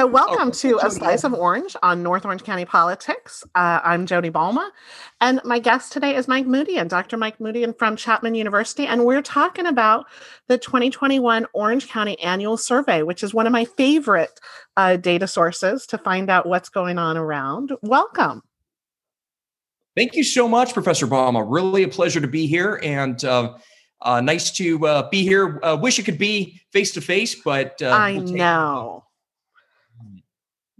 [0.00, 3.44] So, welcome to A Slice of Orange on North Orange County Politics.
[3.54, 4.70] Uh, I'm Jody Balma,
[5.20, 7.18] and my guest today is Mike Moody and Dr.
[7.18, 10.06] Mike Moodian from Chapman University, and we're talking about
[10.48, 14.40] the 2021 Orange County Annual Survey, which is one of my favorite
[14.78, 17.72] uh, data sources to find out what's going on around.
[17.82, 18.42] Welcome.
[19.94, 21.44] Thank you so much, Professor Balma.
[21.46, 23.52] Really a pleasure to be here, and uh,
[24.00, 25.60] uh, nice to uh, be here.
[25.62, 29.04] Uh, wish it could be face to face, but uh, I we'll know.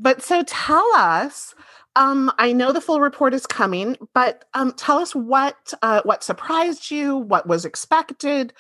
[0.01, 1.55] But so tell us.
[1.97, 6.23] Um, I know the full report is coming, but um, tell us what uh, what
[6.23, 8.53] surprised you, what was expected.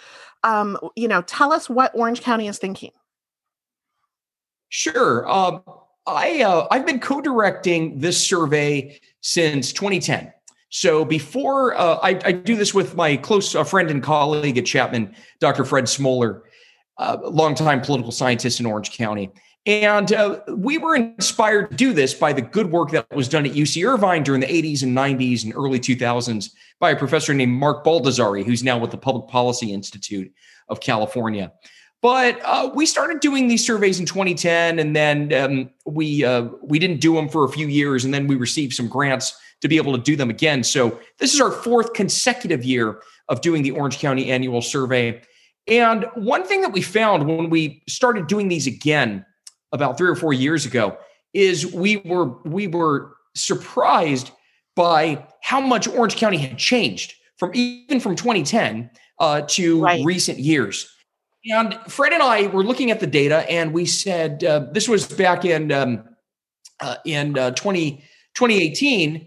[0.42, 2.90] Um, you know, tell us what Orange County is thinking.
[4.68, 5.28] Sure.
[5.30, 5.62] Um,
[6.06, 10.32] I uh, I've been co-directing this survey since 2010.
[10.70, 14.66] So before uh, I, I, do this with my close uh, friend and colleague at
[14.66, 15.64] Chapman, Dr.
[15.64, 16.44] Fred Smoller,
[16.96, 19.30] uh, longtime political scientist in Orange County.
[19.66, 23.44] And uh, we were inspired to do this by the good work that was done
[23.44, 27.52] at UC Irvine during the 80s and 90s and early 2000s by a professor named
[27.52, 30.32] Mark Baldassare, who's now with the Public Policy Institute
[30.68, 31.52] of California.
[32.02, 36.78] But uh, we started doing these surveys in 2010, and then um, we uh, we
[36.78, 39.76] didn't do them for a few years, and then we received some grants to be
[39.76, 40.64] able to do them again.
[40.64, 45.20] So this is our fourth consecutive year of doing the Orange County Annual Survey.
[45.68, 49.26] And one thing that we found when we started doing these again
[49.72, 50.96] about three or four years ago
[51.32, 54.30] is we were we were surprised
[54.76, 60.04] by how much Orange County had changed from even from 2010 uh, to right.
[60.04, 60.92] recent years.
[61.50, 65.06] And Fred and I were looking at the data, and we said uh, this was
[65.06, 66.04] back in um,
[66.80, 67.96] uh, in uh, 20,
[68.34, 69.26] 2018,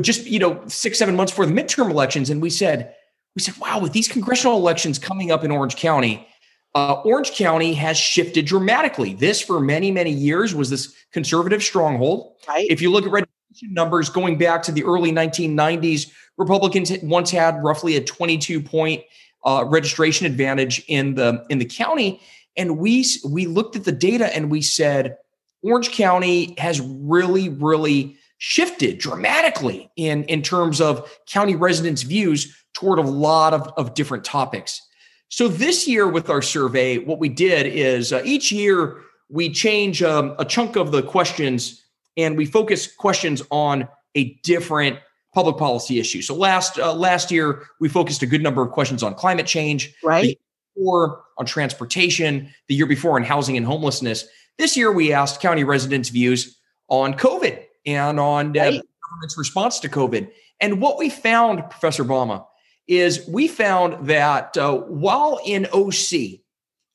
[0.00, 2.94] just you know six seven months before the midterm elections, and we said
[3.36, 6.26] we said, wow, with these congressional elections coming up in Orange County,
[6.74, 9.14] uh, Orange County has shifted dramatically.
[9.14, 12.36] This, for many, many years, was this conservative stronghold.
[12.46, 12.66] Right.
[12.70, 17.62] If you look at registration numbers going back to the early 1990s, Republicans once had
[17.62, 19.02] roughly a 22 point
[19.44, 22.20] uh, registration advantage in the in the county,
[22.56, 25.16] and we we looked at the data and we said
[25.62, 32.98] Orange County has really, really shifted dramatically in in terms of county residents' views toward
[32.98, 34.80] a lot of, of different topics.
[35.28, 40.02] So this year with our survey, what we did is uh, each year we change
[40.02, 41.84] um, a chunk of the questions
[42.16, 44.98] and we focus questions on a different
[45.34, 46.22] public policy issue.
[46.22, 49.94] So last uh, last year we focused a good number of questions on climate change,
[50.02, 50.38] right?
[50.74, 52.48] Or on transportation.
[52.68, 54.26] The year before on housing and homelessness.
[54.56, 58.82] This year we asked county residents' views on COVID and on uh, right.
[59.10, 60.30] government's response to COVID.
[60.60, 62.44] And what we found, Professor Balma,
[62.88, 66.40] is we found that uh, while in OC,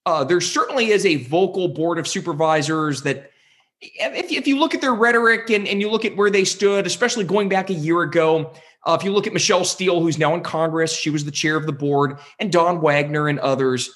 [0.06, 3.32] uh, there certainly is a vocal board of supervisors that,
[3.80, 6.88] if, if you look at their rhetoric and, and you look at where they stood,
[6.88, 8.52] especially going back a year ago,
[8.86, 11.56] uh, if you look at Michelle Steel, who's now in Congress, she was the chair
[11.56, 13.90] of the board, and Don Wagner and others,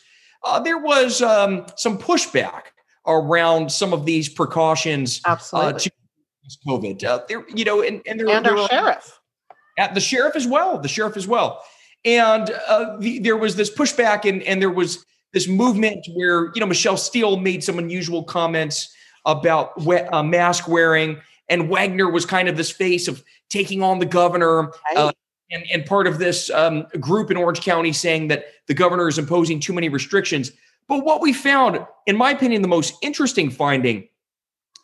[0.43, 2.63] uh, there was um, some pushback
[3.05, 5.79] around some of these precautions uh, Absolutely.
[5.81, 5.91] to
[6.65, 7.03] COVID.
[7.03, 9.19] Uh, there, you know, and and, there, and there our sheriff,
[9.77, 11.63] at the sheriff as well, the sheriff as well.
[12.07, 16.61] And uh, the, there was this pushback, and, and there was this movement where you
[16.61, 18.95] know Michelle Steel made some unusual comments
[19.25, 21.19] about we- uh, mask wearing,
[21.49, 24.71] and Wagner was kind of this face of taking on the governor.
[24.95, 25.11] Uh,
[25.51, 29.17] and, and part of this um, group in Orange County saying that the governor is
[29.17, 30.51] imposing too many restrictions.
[30.87, 34.07] But what we found, in my opinion, the most interesting finding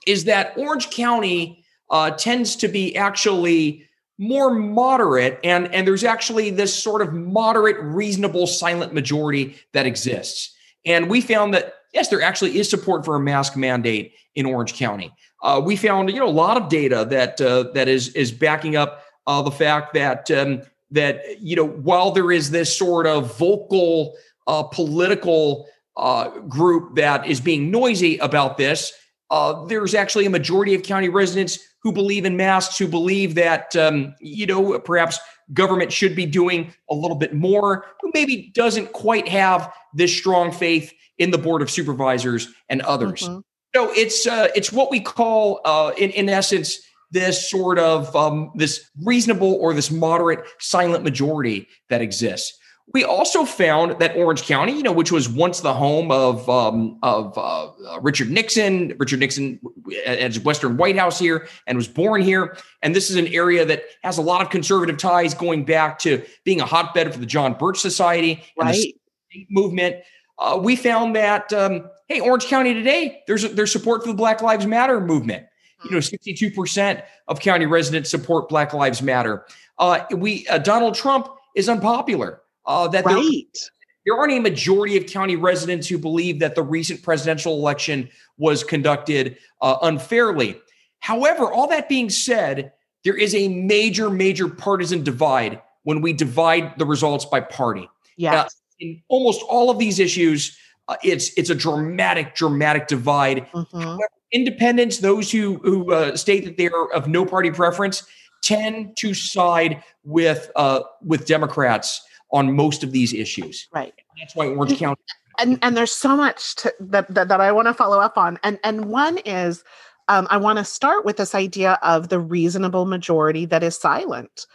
[0.08, 3.86] is that Orange County uh, tends to be actually
[4.18, 10.56] more moderate and and there's actually this sort of moderate reasonable silent majority that exists.
[10.85, 14.74] And we found that yes there actually is support for a mask mandate in orange
[14.74, 15.13] county.
[15.41, 18.75] Uh, we found you know a lot of data that uh, that is is backing
[18.75, 23.35] up uh, the fact that um, that you know while there is this sort of
[23.38, 24.16] vocal
[24.47, 28.94] uh, political uh, group that is being noisy about this
[29.33, 33.75] uh, there's actually a majority of county residents who believe in masks, who believe that,
[33.75, 35.18] um, you know, perhaps
[35.53, 40.51] government should be doing a little bit more, who maybe doesn't quite have this strong
[40.51, 43.24] faith in the board of supervisors and others.
[43.24, 43.39] Mm-hmm.
[43.75, 46.77] So it's uh, it's what we call, uh, in in essence,
[47.09, 52.56] this sort of um, this reasonable or this moderate silent majority that exists.
[52.94, 57.00] We also found that Orange County, you know, which was once the home of um,
[57.01, 59.59] of uh, uh, Richard Nixon, Richard Nixon
[60.06, 62.57] as Western White House here, and was born here.
[62.81, 66.24] And this is an area that has a lot of conservative ties, going back to
[66.44, 68.75] being a hotbed for the John Birch Society right.
[68.75, 68.83] and
[69.31, 69.95] the movement.
[70.38, 74.41] uh, we found that um, hey, Orange County today, there's there's support for the Black
[74.41, 75.45] Lives Matter movement.
[75.85, 79.45] You know, 62% of county residents support Black Lives Matter.
[79.77, 82.43] Uh, we uh, Donald Trump is unpopular.
[82.65, 83.15] Uh, that right.
[83.15, 83.71] there,
[84.06, 88.63] there aren't a majority of county residents who believe that the recent presidential election was
[88.63, 90.60] conducted uh, unfairly.
[91.00, 92.71] However, all that being said,
[93.04, 97.89] there is a major, major partisan divide when we divide the results by party.
[98.18, 98.42] Yeah.
[98.42, 98.50] Uh,
[98.80, 100.57] in almost all of these issues,
[100.88, 103.48] uh, it's it's a dramatic, dramatic divide.
[103.51, 103.80] Mm-hmm.
[103.80, 108.04] However, independents, those who who uh, state that they are of no party preference,
[108.42, 112.01] tend to side with uh, with Democrats
[112.33, 113.68] on most of these issues.
[113.71, 113.94] Right.
[114.19, 115.01] That's why Orange County.
[115.39, 118.38] And and there's so much to, that, that that I want to follow up on,
[118.44, 119.63] and and one is.
[120.09, 124.45] Um, I want to start with this idea of the reasonable majority that is silent,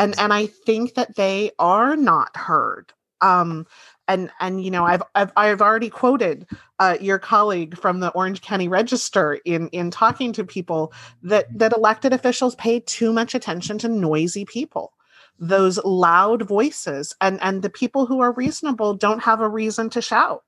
[0.00, 2.92] and and I think that they are not heard.
[3.20, 3.66] Um,
[4.08, 6.46] and and you know I've I've, I've already quoted
[6.80, 10.92] uh, your colleague from the Orange County Register in in talking to people
[11.22, 14.92] that that elected officials pay too much attention to noisy people
[15.38, 20.02] those loud voices and and the people who are reasonable don't have a reason to
[20.02, 20.42] shout.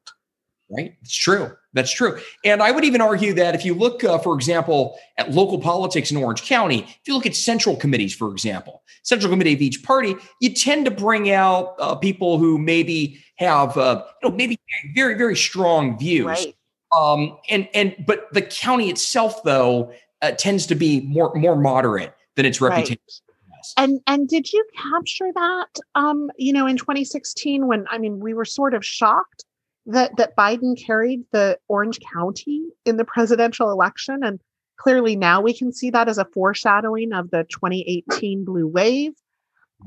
[0.70, 0.96] Right?
[1.00, 1.52] It's true.
[1.73, 2.19] That's true.
[2.44, 6.11] And i would even argue that if you look uh, for example at local politics
[6.11, 9.82] in orange county if you look at central committees for example central committee of each
[9.82, 14.58] party you tend to bring out uh, people who maybe have uh, you know maybe
[14.94, 16.26] very very strong views.
[16.26, 16.55] Right.
[16.96, 19.93] um and and but the county itself though
[20.23, 22.99] uh, tends to be more more moderate than its reputation.
[23.06, 23.28] right.
[23.76, 28.35] And and did you capture that um you know in 2016 when I mean we
[28.35, 29.44] were sort of shocked
[29.87, 34.41] that that Biden carried the Orange County in the presidential election and
[34.79, 39.12] clearly now we can see that as a foreshadowing of the 2018 blue wave.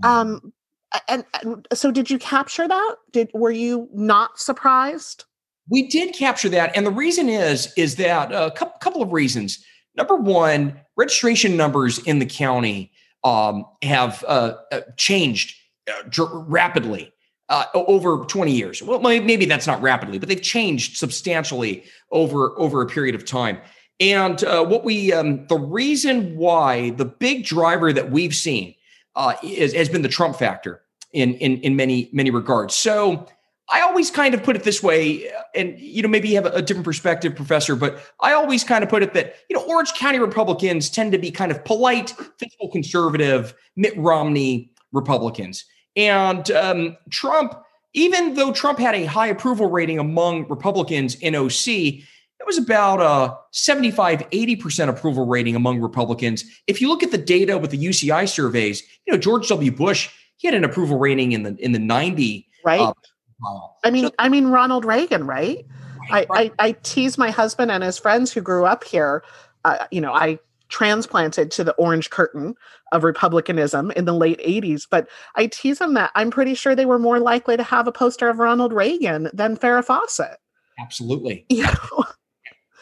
[0.04, 0.54] Um
[1.08, 2.96] and, and so did you capture that?
[3.12, 5.26] Did were you not surprised?
[5.70, 9.64] We did capture that and the reason is is that a couple, couple of reasons.
[9.96, 12.92] Number one, registration numbers in the county
[13.24, 15.56] um, have uh, uh changed
[15.90, 17.12] uh, rapidly
[17.50, 18.82] uh, over 20 years.
[18.82, 23.60] Well, maybe that's not rapidly, but they've changed substantially over over a period of time.
[24.00, 28.74] And uh, what we, um, the reason why the big driver that we've seen
[29.16, 30.82] uh, is, has been the Trump factor
[31.14, 32.74] in in in many many regards.
[32.74, 33.28] So
[33.72, 36.62] I always kind of put it this way, and you know, maybe you have a,
[36.62, 40.20] different perspective, Professor, but I always kind of put it that you know, Orange County
[40.20, 45.66] Republicans tend to be kind of polite, fiscal conservative, Mitt Romney Republicans,
[45.96, 47.56] and um, Trump.
[47.94, 53.02] Even though Trump had a high approval rating among Republicans in OC, it was about
[53.02, 56.46] a 75, 80% approval rating among Republicans.
[56.68, 59.72] If you look at the data with the UCI surveys, you know, George W.
[59.72, 62.80] Bush, he had an approval rating in the in the 90 right.
[62.80, 62.94] Uh,
[63.84, 65.66] I mean, so, I mean Ronald Reagan, right?
[66.12, 69.24] right, I, I, I tease my husband and his friends who grew up here.
[69.64, 70.40] Uh, you know, I
[70.72, 72.56] transplanted to the orange curtain
[72.92, 76.86] of republicanism in the late 80s but i tease them that i'm pretty sure they
[76.86, 80.38] were more likely to have a poster of ronald reagan than farrah fawcett
[80.80, 82.06] absolutely you know?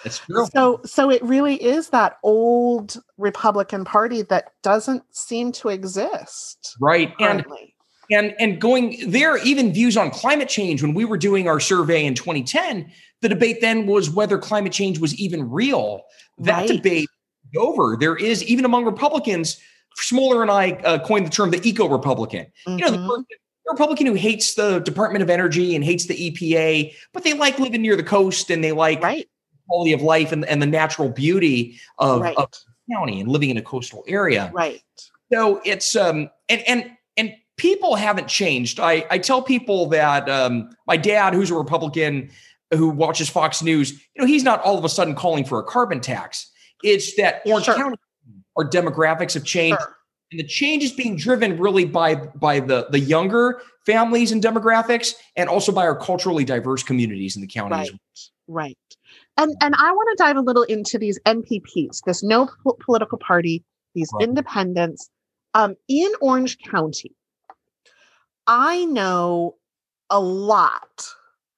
[0.03, 5.69] that's true so so it really is that old republican party that doesn't seem to
[5.69, 7.57] exist right currently.
[7.59, 7.71] and
[8.11, 12.05] and and going there even views on climate change when we were doing our survey
[12.05, 12.91] in 2010
[13.21, 16.03] the debate then was whether climate change was even real
[16.37, 16.69] that right.
[16.69, 17.09] debate
[17.57, 19.59] over there is even among republicans
[19.95, 22.79] smoller and i uh, coined the term the eco-republican mm-hmm.
[22.79, 23.21] you know the, mm-hmm.
[23.21, 27.59] the republican who hates the department of energy and hates the epa but they like
[27.59, 29.27] living near the coast and they like right.
[29.67, 32.37] quality of life and, and the natural beauty of, right.
[32.37, 32.49] of
[32.91, 34.81] county and living in a coastal area right
[35.31, 38.79] so it's um and and and people haven't changed.
[38.79, 42.31] I, I tell people that um, my dad, who's a Republican
[42.73, 45.63] who watches Fox News, you know, he's not all of a sudden calling for a
[45.63, 46.49] carbon tax.
[46.83, 47.75] It's that Orange sure.
[47.75, 47.97] County,
[48.55, 49.79] our demographics have changed.
[49.79, 49.95] Sure.
[50.31, 55.15] And the change is being driven really by by the the younger families and demographics,
[55.35, 57.75] and also by our culturally diverse communities in the county.
[57.75, 57.89] Right,
[58.47, 58.77] right.
[59.37, 62.47] And and I want to dive a little into these NPPs, this no
[62.79, 63.63] political party,
[63.95, 64.27] these right.
[64.27, 65.09] independents.
[65.55, 67.15] Um, in Orange County,
[68.49, 69.57] I know
[70.09, 71.05] a lot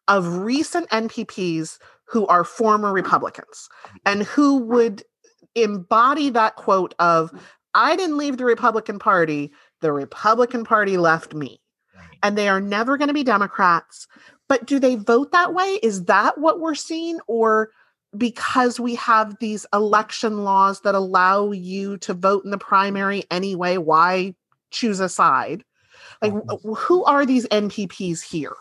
[0.10, 3.98] of recent NPPs who are former Republicans mm-hmm.
[4.06, 5.04] and who would
[5.56, 7.38] embody that quote of, mm-hmm.
[7.74, 11.62] I didn't leave the Republican Party, the Republican Party left me.
[12.24, 14.06] And they are never going to be Democrats.
[14.50, 15.80] But do they vote that way?
[15.82, 17.20] Is that what we're seeing?
[17.28, 17.70] Or
[18.16, 23.78] because we have these election laws that allow you to vote in the primary anyway,
[23.78, 24.36] why
[24.72, 25.64] choose a side?
[26.22, 26.34] Like,
[26.78, 28.56] who are these NPPs here?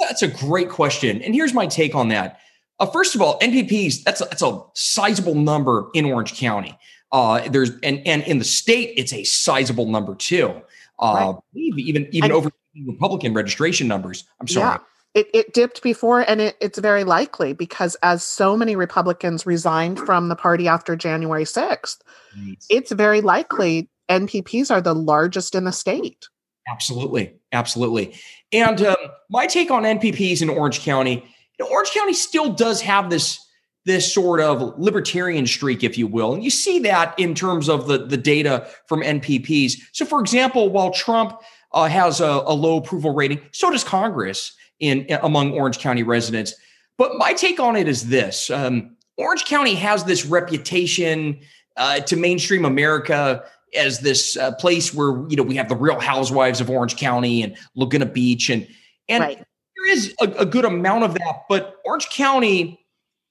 [0.00, 1.22] That's a great question.
[1.22, 2.40] And here's my take on that.
[2.78, 6.76] Uh, first of all, NPPs, that's a, that's a sizable number in Orange County.
[7.12, 10.62] Uh, there's and and in the state, it's a sizable number too.
[10.98, 11.74] Uh, right.
[11.76, 12.50] Even even over
[12.86, 14.24] Republican registration numbers.
[14.40, 14.78] I'm sorry.
[14.78, 14.78] Yeah.
[15.14, 19.98] It, it dipped before, and it, it's very likely because as so many Republicans resigned
[20.00, 21.98] from the party after January 6th,
[22.34, 22.56] right.
[22.70, 26.28] it's very likely NPPs are the largest in the state.
[26.68, 27.34] Absolutely.
[27.52, 28.14] Absolutely.
[28.52, 28.96] And um,
[29.30, 33.38] my take on NPPs in Orange County, you know, Orange County still does have this
[33.84, 36.34] this sort of libertarian streak, if you will.
[36.34, 39.72] And you see that in terms of the, the data from NPPs.
[39.90, 41.40] So, for example, while Trump
[41.72, 46.04] uh, has a, a, low approval rating, so does Congress in, in, among Orange County
[46.04, 46.54] residents.
[46.96, 51.40] But my take on it is this: um, Orange County has this reputation
[51.76, 55.98] uh, to mainstream America as this uh, place where you know we have the Real
[55.98, 58.66] Housewives of Orange County and Laguna Beach, and
[59.08, 59.36] and right.
[59.36, 61.42] there is a, a good amount of that.
[61.48, 62.84] But Orange County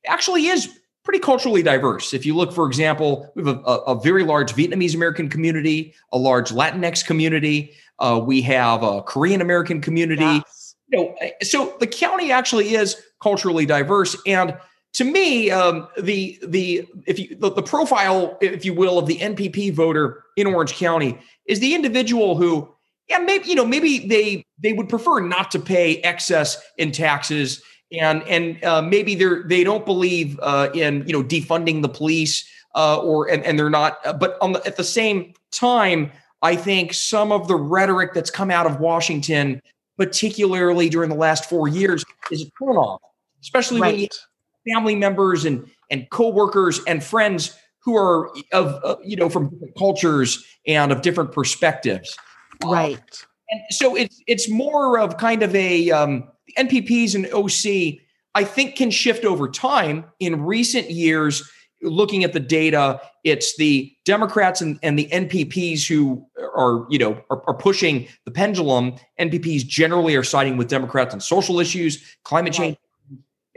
[0.07, 0.69] actually is
[1.03, 2.13] pretty culturally diverse.
[2.13, 6.17] If you look, for example, we have a, a very large Vietnamese American community, a
[6.17, 7.73] large Latinx community.
[7.99, 10.23] Uh, we have a Korean American community.
[10.23, 10.75] Yes.
[10.89, 14.15] You know, so the county actually is culturally diverse.
[14.25, 14.55] And
[14.93, 19.17] to me, um, the the if you the, the profile, if you will, of the
[19.17, 22.73] NPP voter in Orange County is the individual who,
[23.07, 27.61] yeah, maybe you know, maybe they they would prefer not to pay excess in taxes
[27.91, 32.47] and and uh, maybe they're they don't believe uh, in you know defunding the police
[32.75, 36.55] uh, or and, and they're not uh, but on the, at the same time i
[36.55, 39.61] think some of the rhetoric that's come out of washington
[39.97, 42.99] particularly during the last four years is a turnoff
[43.41, 43.91] especially right.
[43.93, 44.07] when you
[44.69, 49.75] family members and and coworkers and friends who are of uh, you know from different
[49.77, 52.17] cultures and of different perspectives
[52.63, 58.01] right and so it's it's more of kind of a um, NPPs and OC,
[58.35, 60.05] I think can shift over time.
[60.19, 61.49] In recent years,
[61.81, 66.25] looking at the data, it's the Democrats and, and the NPPs who
[66.55, 68.95] are, you know, are, are, pushing the pendulum.
[69.19, 72.77] NPPs generally are siding with Democrats on social issues, climate change,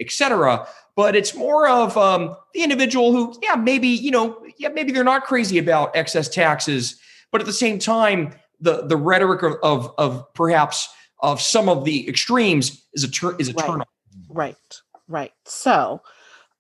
[0.00, 0.66] etc.
[0.96, 5.02] But it's more of um, the individual who, yeah, maybe, you know, yeah, maybe they're
[5.02, 7.00] not crazy about excess taxes,
[7.32, 10.88] but at the same time, the the rhetoric of of, of perhaps
[11.20, 13.86] of some of the extremes is a turn is a right.
[14.28, 15.32] Right, right.
[15.44, 16.02] So,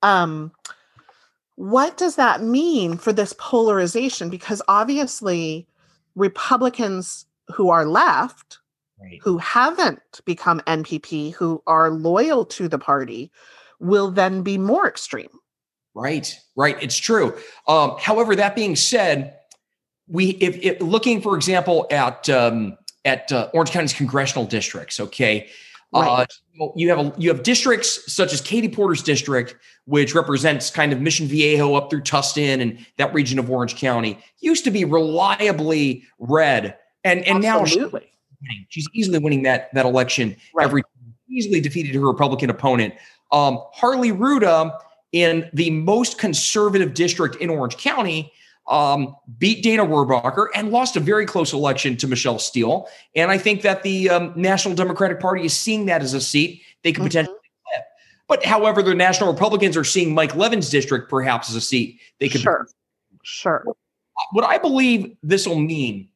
[0.02, 0.52] um,
[1.56, 4.28] what does that mean for this polarization?
[4.30, 5.66] Because obviously,
[6.14, 8.58] Republicans who are left,
[9.00, 9.20] right.
[9.22, 13.30] who haven't become NPP, who are loyal to the party,
[13.80, 15.28] will then be more extreme.
[15.94, 16.76] Right, right.
[16.82, 17.36] It's true.
[17.68, 19.38] Um, however, that being said,
[20.08, 24.98] we if, if looking, for example, at um, at uh, Orange County's congressional districts.
[24.98, 25.48] Okay,
[25.94, 26.32] uh, right.
[26.60, 29.54] uh, you have a, you have districts such as Katie Porter's district,
[29.84, 34.18] which represents kind of Mission Viejo up through Tustin and that region of Orange County.
[34.40, 38.10] Used to be reliably red, and and Absolutely.
[38.42, 40.64] now she's, she's easily winning that that election right.
[40.64, 40.82] every
[41.30, 42.94] easily defeated her Republican opponent.
[43.34, 44.78] Um, Harley Rouda
[45.12, 48.32] in the most conservative district in Orange County
[48.68, 52.88] um, beat Dana Rohrabacher and lost a very close election to Michelle Steel.
[53.14, 56.62] And I think that the um, National Democratic Party is seeing that as a seat
[56.82, 57.08] they could mm-hmm.
[57.08, 57.84] potentially flip.
[58.28, 62.28] But however, the National Republicans are seeing Mike Levin's district perhaps as a seat they
[62.28, 62.40] could.
[62.40, 62.66] Sure.
[63.22, 63.64] Sure.
[64.32, 66.08] What I believe this will mean.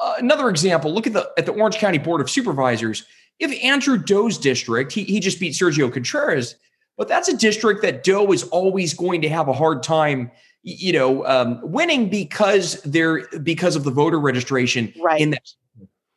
[0.00, 0.94] Uh, another example.
[0.94, 3.04] Look at the at the Orange County Board of Supervisors.
[3.42, 6.56] If Andrew Do's district, he, he just beat Sergio Contreras,
[6.96, 10.30] but that's a district that Doe is always going to have a hard time
[10.62, 15.20] you know, um, winning because they're because of the voter registration right.
[15.20, 15.42] in that.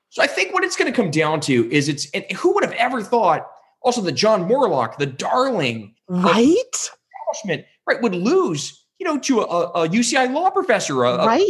[0.10, 2.63] So I think what it's going to come down to is it's and who would
[2.63, 3.48] have ever thought
[3.82, 9.44] also that John Moorlach, the darling right establishment, right, would lose, you know, to a,
[9.44, 11.41] a UCI law professor, a, right,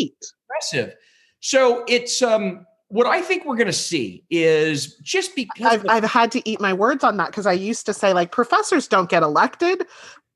[0.50, 0.96] impressive.
[1.42, 2.66] So it's um
[2.96, 6.62] what I think we're going to see is just because I've, I've had to eat
[6.62, 9.86] my words on that because I used to say like professors don't get elected.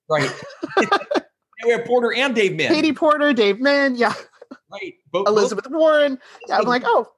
[0.09, 0.29] Right.
[1.63, 2.67] we have Porter and Dave Min.
[2.67, 4.13] Katie Porter, Dave Min, yeah.
[4.69, 4.95] Right.
[5.09, 5.73] Both, Elizabeth both.
[5.79, 6.19] Warren.
[6.49, 7.09] Yeah, I'm like, oh,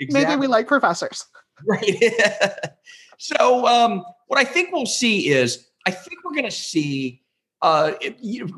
[0.00, 0.28] exactly.
[0.28, 1.24] maybe we like professors.
[1.64, 2.12] Right.
[3.18, 7.22] so um, what I think we'll see is I think we're going to see,
[7.62, 7.92] uh,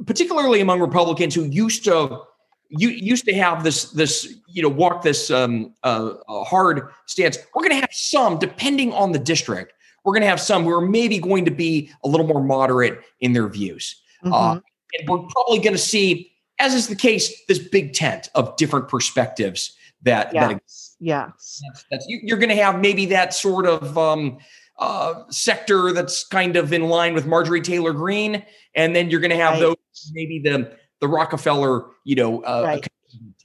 [0.07, 2.23] particularly among Republicans who used to
[2.69, 7.39] you used to have this this you know walk this um, uh, hard stance.
[7.55, 9.73] We're going to have some, depending on the district.
[10.05, 13.01] We're going to have some who are maybe going to be a little more moderate
[13.21, 14.01] in their views.
[14.23, 14.35] Uh, mm-hmm.
[14.35, 14.61] Uh,
[14.99, 18.89] and we're probably going to see, as is the case, this big tent of different
[18.89, 20.49] perspectives that yes.
[20.49, 20.61] that
[21.01, 24.39] yes that's, that's you, are going to have maybe that sort of um,
[24.79, 28.45] uh, sector that's kind of in line with Marjorie Taylor Greene,
[28.75, 29.61] and then you're going to have right.
[29.61, 29.77] those
[30.13, 32.87] maybe the the Rockefeller, you know, uh, right.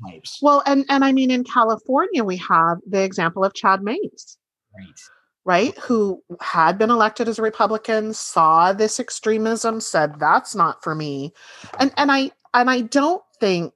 [0.08, 0.40] types.
[0.42, 4.38] Well, and and I mean, in California, we have the example of Chad Mayes,
[4.76, 5.00] right?
[5.44, 10.94] Right, who had been elected as a Republican, saw this extremism, said that's not for
[10.94, 11.34] me,
[11.80, 13.74] and and I and I don't think,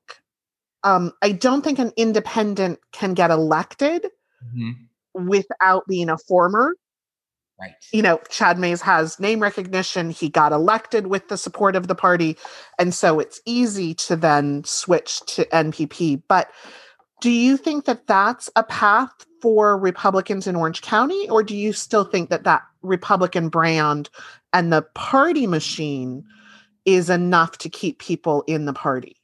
[0.84, 4.06] um, I don't think an independent can get elected
[4.46, 5.28] mm-hmm.
[5.28, 6.76] without being a former
[7.60, 7.72] Right.
[7.94, 10.10] You know, Chad Mayes has name recognition.
[10.10, 12.38] He got elected with the support of the party.
[12.78, 16.24] And so it's easy to then switch to NPP.
[16.28, 16.52] But
[17.22, 21.30] do you think that that's a path for Republicans in Orange County?
[21.30, 24.10] Or do you still think that that Republican brand
[24.52, 26.26] and the party machine
[26.84, 29.16] is enough to keep people in the party?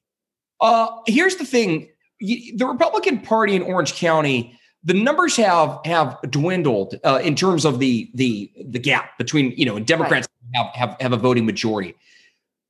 [0.61, 6.99] Uh, here's the thing the Republican Party in Orange County the numbers have have dwindled
[7.03, 10.65] uh, in terms of the the the gap between you know Democrats right.
[10.65, 11.95] have, have have a voting majority,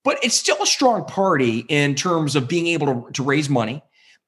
[0.04, 3.82] but it's still a strong party in terms of being able to, to raise money.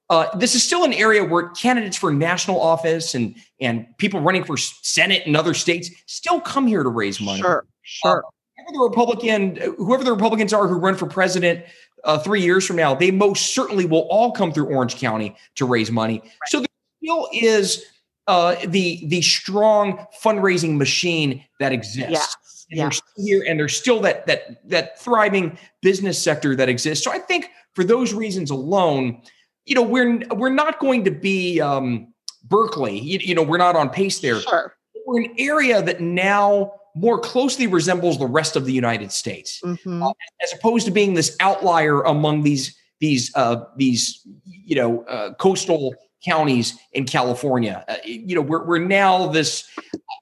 [0.09, 4.43] Uh, this is still an area where candidates for national office and and people running
[4.43, 7.41] for Senate in other states still come here to raise money.
[7.41, 8.19] Sure, sure.
[8.19, 11.65] Uh, whoever the Republican, whoever the Republicans are who run for president
[12.05, 15.65] uh, three years from now, they most certainly will all come through Orange County to
[15.65, 16.19] raise money.
[16.19, 16.31] Right.
[16.47, 16.65] So
[17.03, 17.85] still is
[18.27, 22.09] uh, the the strong fundraising machine that exists.
[22.09, 22.37] Yes.
[22.71, 27.03] And still here, and there's still that that that thriving business sector that exists.
[27.03, 29.21] So I think for those reasons alone,
[29.65, 32.13] you know, we're we're not going to be um,
[32.45, 32.97] Berkeley.
[32.97, 34.39] You, you know, we're not on pace there.
[34.39, 34.73] Sure.
[35.05, 40.01] We're an area that now more closely resembles the rest of the United States, mm-hmm.
[40.01, 45.33] uh, as opposed to being this outlier among these these uh, these you know uh,
[45.33, 45.93] coastal
[46.23, 47.83] counties in California.
[47.87, 49.69] Uh, you know, we're, we're now this.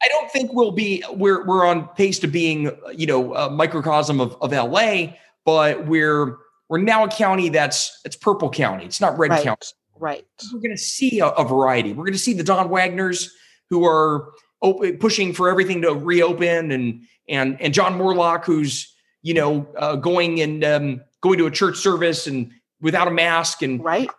[0.04, 1.04] I don't think we'll be.
[1.12, 5.14] We're we're on pace to being you know a microcosm of, of LA,
[5.46, 6.38] but we're
[6.70, 8.86] we're now a county that's it's purple county.
[8.86, 9.44] It's not red right.
[9.44, 9.68] county.
[10.00, 10.26] Right.
[10.52, 11.94] We're going to see a, a, variety.
[11.94, 13.30] We're going to see the Don Wagners
[13.70, 14.32] who are
[14.64, 19.98] open, pushing for everything to reopen, and and and John Moorlach, who's you know uh,
[19.98, 24.10] going and um, going to a church service and without a mask and right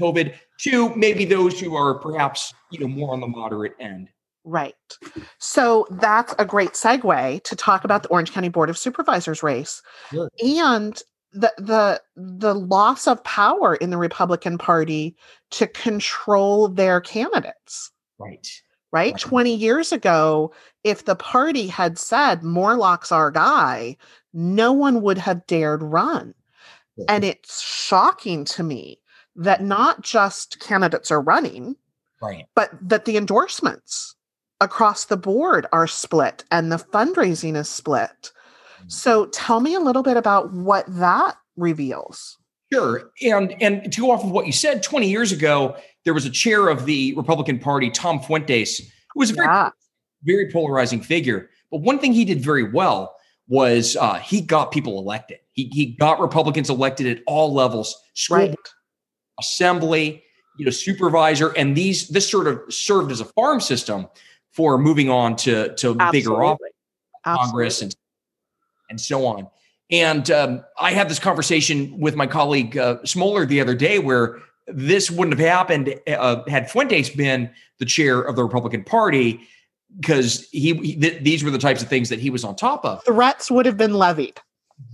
[0.00, 4.08] COVID to maybe those who are perhaps you know more on the moderate end.
[4.44, 4.74] Right.
[5.38, 9.80] So that's a great segue to talk about the Orange County Board of Supervisors race
[10.42, 15.16] and the the the loss of power in the Republican Party
[15.52, 17.90] to control their candidates.
[18.18, 18.48] Right.
[18.92, 19.12] Right?
[19.12, 19.18] right.
[19.18, 20.52] 20 years ago,
[20.84, 23.96] if the party had said Moorlach's our guy,
[24.32, 26.32] no one would have dared run.
[27.08, 29.00] And it's shocking to me
[29.36, 31.76] that not just candidates are running,
[32.20, 34.14] right, but that the endorsements
[34.60, 38.10] across the board are split and the fundraising is split.
[38.10, 38.88] Mm-hmm.
[38.88, 42.38] So tell me a little bit about what that reveals.
[42.72, 43.10] Sure.
[43.22, 46.30] And and to go off of what you said, 20 years ago, there was a
[46.30, 48.80] chair of the Republican Party, Tom Fuentes,
[49.12, 49.70] who was a very, yeah.
[50.22, 51.50] very polarizing figure.
[51.70, 53.16] But one thing he did very well
[53.46, 55.38] was uh, he got people elected.
[55.52, 58.56] He, he got Republicans elected at all levels, school right
[59.38, 60.22] assembly,
[60.58, 64.06] you know, supervisor, and these this sort of served as a farm system
[64.52, 66.20] for moving on to to Absolutely.
[66.20, 66.72] bigger office,
[67.24, 67.96] Congress, and
[68.90, 69.48] and so on.
[69.90, 74.40] And um, I had this conversation with my colleague uh, Smoller the other day, where
[74.66, 79.40] this wouldn't have happened uh, had Fuentes been the chair of the Republican Party,
[80.00, 82.84] because he, he th- these were the types of things that he was on top
[82.84, 83.04] of.
[83.04, 84.40] Threats would have been levied.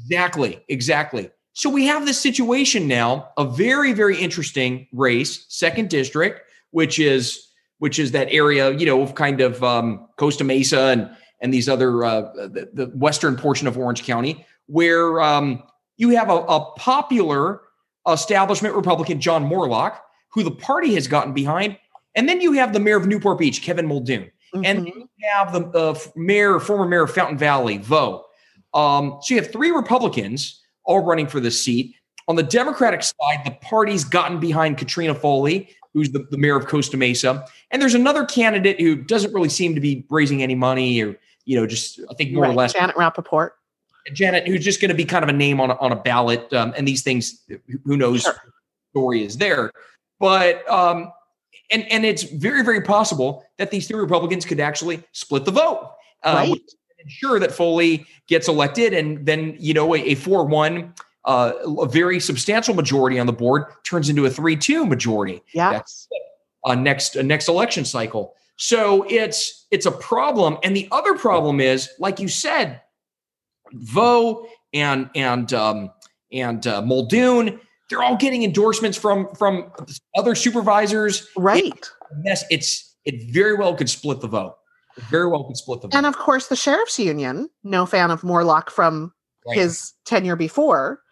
[0.03, 1.31] Exactly, exactly.
[1.53, 7.47] So we have this situation now, a very, very interesting race, second district, which is
[7.79, 11.11] which is that area, you know, of kind of um, Costa Mesa and
[11.41, 15.63] and these other uh, the, the, western portion of Orange County, where um,
[15.97, 17.63] you have a, a, popular
[18.07, 21.79] establishment Republican, John Moorlach, who the party has gotten behind,
[22.15, 24.65] and then you have the mayor of Newport Beach, Kevin Muldoon, mm-hmm.
[24.65, 28.27] and you have the uh, mayor, former mayor of Fountain Valley, Vo.
[28.75, 30.60] Um, so you have three Republicans
[30.91, 31.95] all running for the seat.
[32.27, 36.67] On the Democratic side, the party's gotten behind Katrina Foley, who's the, the mayor of
[36.67, 37.47] Costa Mesa.
[37.71, 41.57] And there's another candidate who doesn't really seem to be raising any money or, you
[41.57, 42.51] know, just I think more right.
[42.51, 42.73] or less.
[42.73, 43.51] Janet Rappaport.
[44.13, 46.53] Janet, who's just going to be kind of a name on a, on a ballot.
[46.53, 47.45] Um, and these things,
[47.85, 48.35] who knows, sure.
[48.91, 49.71] story is there.
[50.19, 51.13] But, um,
[51.71, 55.93] and, and it's very, very possible that these three Republicans could actually split the vote.
[56.25, 56.61] Uh, right
[57.03, 62.75] ensure that Foley gets elected, and then you know a, four-one, uh, a very substantial
[62.75, 65.43] majority on the board turns into a three-two majority.
[65.55, 65.83] Yeah.
[66.65, 68.35] uh, next uh, next election cycle.
[68.57, 70.59] So it's it's a problem.
[70.63, 72.83] And the other problem is, like you said,
[73.73, 75.91] Vo and and um,
[76.33, 77.59] and uh, Muldoon,
[77.89, 79.73] they're all getting endorsements from from
[80.17, 81.27] other supervisors.
[81.37, 81.91] Right.
[82.25, 84.57] Yes, it's it very well could split the vote.
[85.11, 85.91] Very well could split them.
[85.93, 89.13] And of course, the sheriff's union, no fan of Moorlach from
[89.47, 89.57] right.
[89.57, 91.03] his tenure before,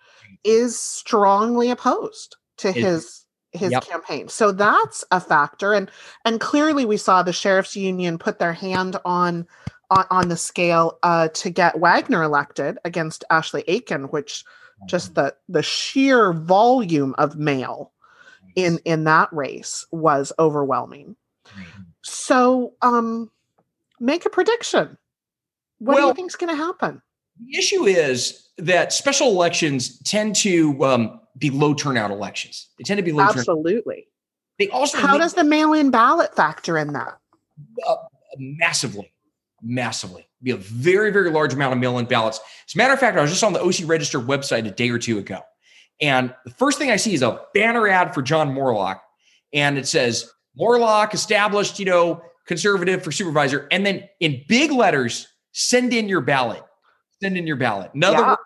[0.44, 3.85] is strongly opposed to it, his his yep.
[3.85, 4.29] campaign.
[4.29, 5.72] So that's a factor.
[5.72, 5.90] And
[6.24, 9.46] and clearly we saw the sheriff's union put their hand on
[9.90, 14.44] on, on the scale uh, to get Wagner elected against Ashleigh Aitken, which
[14.87, 17.92] just the the sheer volume of mail
[18.55, 21.16] in in that race was overwhelming.
[22.03, 23.31] So um
[24.01, 24.97] make a prediction.
[25.79, 27.03] What well, do you think is going to happen?
[27.41, 32.69] The issue is that special elections tend to um, be low turnout elections.
[32.79, 33.95] They tend to be low Absolutely.
[33.95, 34.05] Turnout.
[34.59, 37.19] They also how does the mail-in ballot factor in that?
[37.87, 37.97] Uh,
[38.39, 39.13] massively,
[39.63, 40.29] massively.
[40.43, 42.41] Be a very, very large amount of mail-in ballots.
[42.67, 44.91] As a matter of fact, I was just on the OC Register website a day
[44.91, 45.41] or two ago,
[46.01, 49.01] and the first thing I see is a banner ad for John Moorlach,
[49.53, 55.29] and it says Moorlach established, you know, conservative for supervisor, and then in big letters,
[55.53, 56.63] send in your ballot.
[57.23, 57.93] Send in your ballot.
[57.95, 58.29] In other, yeah.
[58.31, 58.41] words,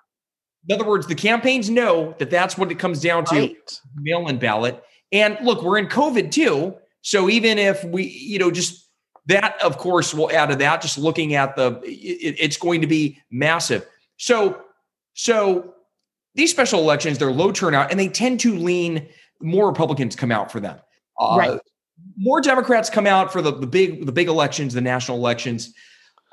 [0.68, 3.80] in other words, the campaigns know that that's what it comes down to right.
[3.96, 4.82] mail in ballot.
[5.12, 6.74] And look, we're in COVID too.
[7.02, 8.88] So even if we, you know, just
[9.26, 10.82] that, of course, will add to that.
[10.82, 13.86] Just looking at the, it, it's going to be massive.
[14.16, 14.62] So,
[15.14, 15.74] so
[16.34, 19.08] these special elections, they're low turnout and they tend to lean
[19.40, 20.78] more Republicans come out for them.
[21.20, 21.60] Uh, right.
[22.16, 25.74] More Democrats come out for the, the big the big elections, the national elections.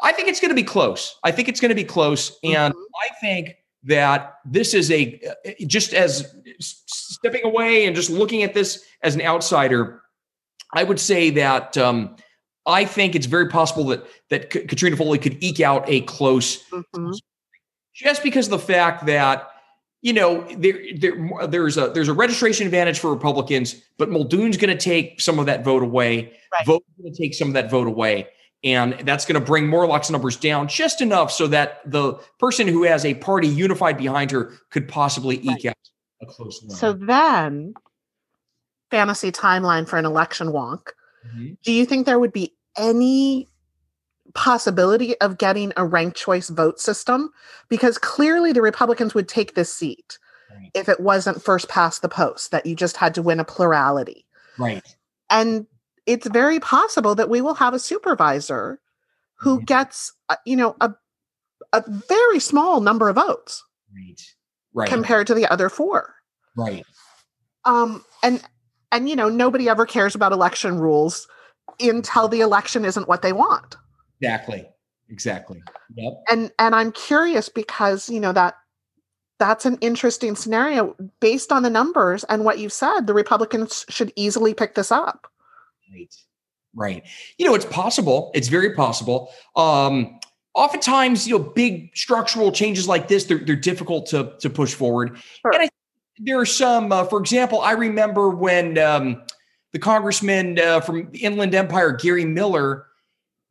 [0.01, 1.17] I think it's going to be close.
[1.23, 2.81] I think it's going to be close, and mm-hmm.
[3.03, 5.21] I think that this is a
[5.65, 10.01] just as stepping away and just looking at this as an outsider,
[10.73, 12.15] I would say that um,
[12.65, 17.11] I think it's very possible that that Katrina Foley could eke out a close, mm-hmm.
[17.93, 19.49] just because of the fact that
[20.01, 24.75] you know there, there there's a there's a registration advantage for Republicans, but Muldoon's going
[24.75, 26.33] to take some of that vote away.
[26.51, 26.65] Right.
[26.65, 28.27] Vote going to take some of that vote away.
[28.61, 32.83] And that's going to bring Moorlach's numbers down just enough so that the person who
[32.83, 35.67] has a party unified behind her could possibly eke right.
[35.67, 35.75] out
[36.21, 36.75] a close win.
[36.75, 37.73] So then,
[38.91, 40.87] fantasy timeline for an election wonk.
[41.27, 41.53] Mm-hmm.
[41.63, 43.47] Do you think there would be any
[44.33, 47.29] possibility of getting a ranked choice vote system?
[47.69, 50.17] Because clearly the Republicans would take this seat
[50.51, 50.71] right.
[50.73, 54.25] if it wasn't first past the post, that you just had to win a plurality.
[54.57, 54.83] Right.
[55.29, 55.67] And
[56.05, 58.79] it's very possible that we will have a supervisor
[59.35, 59.65] who mm-hmm.
[59.65, 60.93] gets uh, you know a
[61.71, 63.63] a very small number of votes
[63.95, 64.21] right
[64.73, 66.15] right compared to the other four
[66.55, 66.83] right
[67.65, 68.43] um and
[68.91, 71.27] and you know nobody ever cares about election rules
[71.79, 73.75] until the election isn't what they want
[74.21, 74.67] exactly
[75.09, 75.61] exactly
[75.95, 78.55] yep and and i'm curious because you know that
[79.39, 84.11] that's an interesting scenario based on the numbers and what you've said the republicans should
[84.15, 85.27] easily pick this up
[85.91, 86.15] Right.
[86.75, 87.03] Right.
[87.37, 88.31] You know, it's possible.
[88.35, 89.31] It's very possible.
[89.55, 90.19] Um,
[90.53, 95.17] oftentimes, you know, big structural changes like this, they're, they're difficult to, to push forward.
[95.41, 95.51] Sure.
[95.53, 95.69] And I,
[96.19, 99.23] there are some, uh, for example, I remember when um,
[99.71, 102.85] the congressman uh, from Inland Empire, Gary Miller,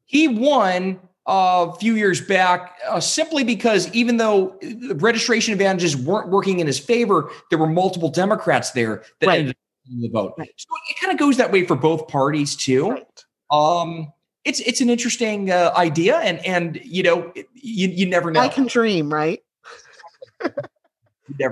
[0.09, 6.31] he won a few years back uh, simply because even though the registration advantages weren't
[6.31, 9.40] working in his favor, there were multiple Democrats there that right.
[9.40, 9.57] ended
[10.01, 10.35] the vote.
[10.38, 10.51] Right.
[10.57, 12.90] So it kind of goes that way for both parties too.
[12.90, 13.25] Right.
[13.51, 14.11] Um,
[14.44, 18.40] it's it's an interesting uh, idea, and and you know you you never know.
[18.40, 19.42] I can dream, right?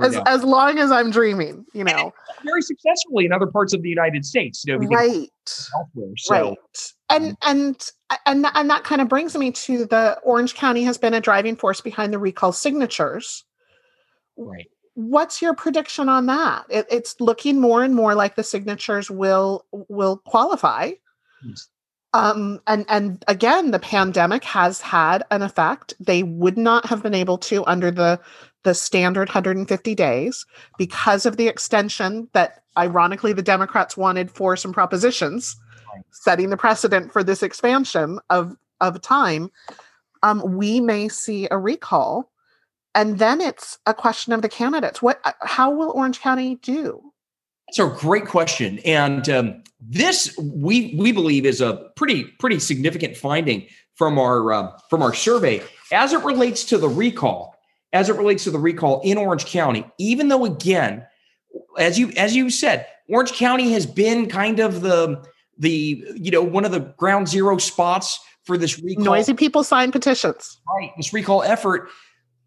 [0.01, 0.23] as, know.
[0.27, 2.12] as long as I'm dreaming, you know.
[2.45, 5.31] very successfully in other parts of the United States, you know, right.
[5.75, 6.49] Elsewhere, so.
[6.49, 6.59] Right.
[7.09, 7.91] And um, and
[8.27, 11.57] and and that kind of brings me to the Orange County has been a driving
[11.57, 13.45] force behind the recall signatures.
[14.37, 19.11] Right what's your prediction on that it, it's looking more and more like the signatures
[19.11, 20.91] will will qualify
[21.47, 21.69] yes.
[22.15, 27.15] um and and again the pandemic has had an effect they would not have been
[27.15, 28.19] able to under the
[28.67, 30.45] the standard 150 days
[30.77, 35.57] because of the extension that ironically the democrats wanted for some propositions
[36.11, 39.51] setting the precedent for this expansion of of time
[40.23, 42.31] um, we may see a recall.
[42.95, 45.03] And then it's a question of the candidates.
[45.03, 47.13] What uh, how will orange county do?
[47.69, 48.79] That's a great question.
[48.81, 54.79] And um, this we we believe is a pretty pretty significant finding from our uh,
[54.89, 55.63] from our survey.
[55.93, 57.56] As it relates to the recall
[57.97, 61.05] as it relates to the recall in orange county even though again
[61.79, 65.23] as you as you said orange county has been kind of the
[65.59, 69.05] the you know one of the ground zero spots for this recall.
[69.05, 70.59] Noisy people sign petitions.
[70.79, 71.91] Right, this recall effort.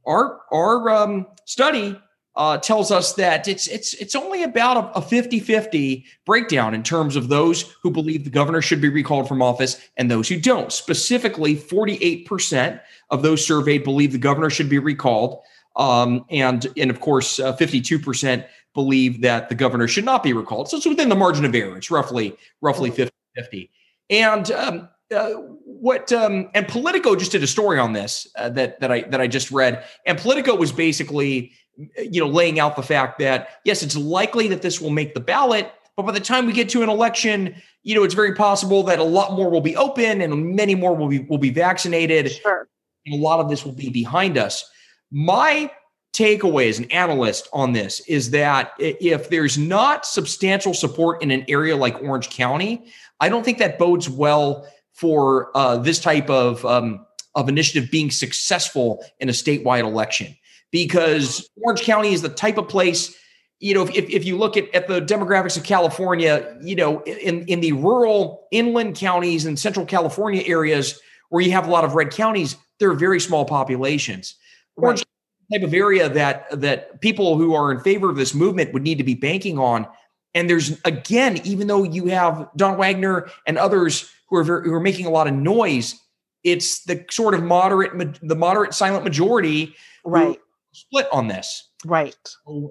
[0.08, 2.00] Our our um, study
[2.36, 7.16] uh, tells us that it's it's it's only about a, a 50-50 breakdown in terms
[7.16, 10.72] of those who believe the governor should be recalled from office and those who don't.
[10.72, 15.41] Specifically, 48% of those surveyed believe the governor should be recalled.
[15.76, 20.69] Um, and and of course, uh, 52% believe that the governor should not be recalled.
[20.69, 21.78] So it's within the margin of error.
[21.78, 23.69] It's roughly roughly 50-50.
[24.10, 25.30] And um, uh,
[25.63, 29.22] what um, and Politico just did a story on this uh, that that I that
[29.22, 31.52] I just read, and Politico was basically
[31.98, 35.19] you know laying out the fact that yes, it's likely that this will make the
[35.19, 38.84] ballot, but by the time we get to an election, you know, it's very possible
[38.84, 42.32] that a lot more will be open and many more will be will be vaccinated.
[42.32, 42.69] Sure.
[43.12, 44.69] A lot of this will be behind us.
[45.12, 45.72] My
[46.13, 51.45] takeaway as an analyst on this is that if there's not substantial support in an
[51.48, 52.86] area like Orange County,
[53.19, 58.12] I don't think that bodes well for uh, this type of um, of initiative being
[58.12, 60.36] successful in a statewide election
[60.72, 63.15] because Orange County is the type of place
[63.60, 67.45] you know, if, if you look at, at the demographics of California, you know, in,
[67.45, 71.93] in the rural inland counties and central California areas where you have a lot of
[71.93, 74.36] red counties, there are very small populations.
[74.76, 75.04] Orange
[75.52, 78.98] type of area that that people who are in favor of this movement would need
[78.98, 79.88] to be banking on.
[80.34, 84.74] And there's again, even though you have Don Wagner and others who are very, who
[84.74, 86.00] are making a lot of noise,
[86.44, 90.39] it's the sort of moderate, the moderate silent majority, right?
[90.72, 92.15] Split on this, right?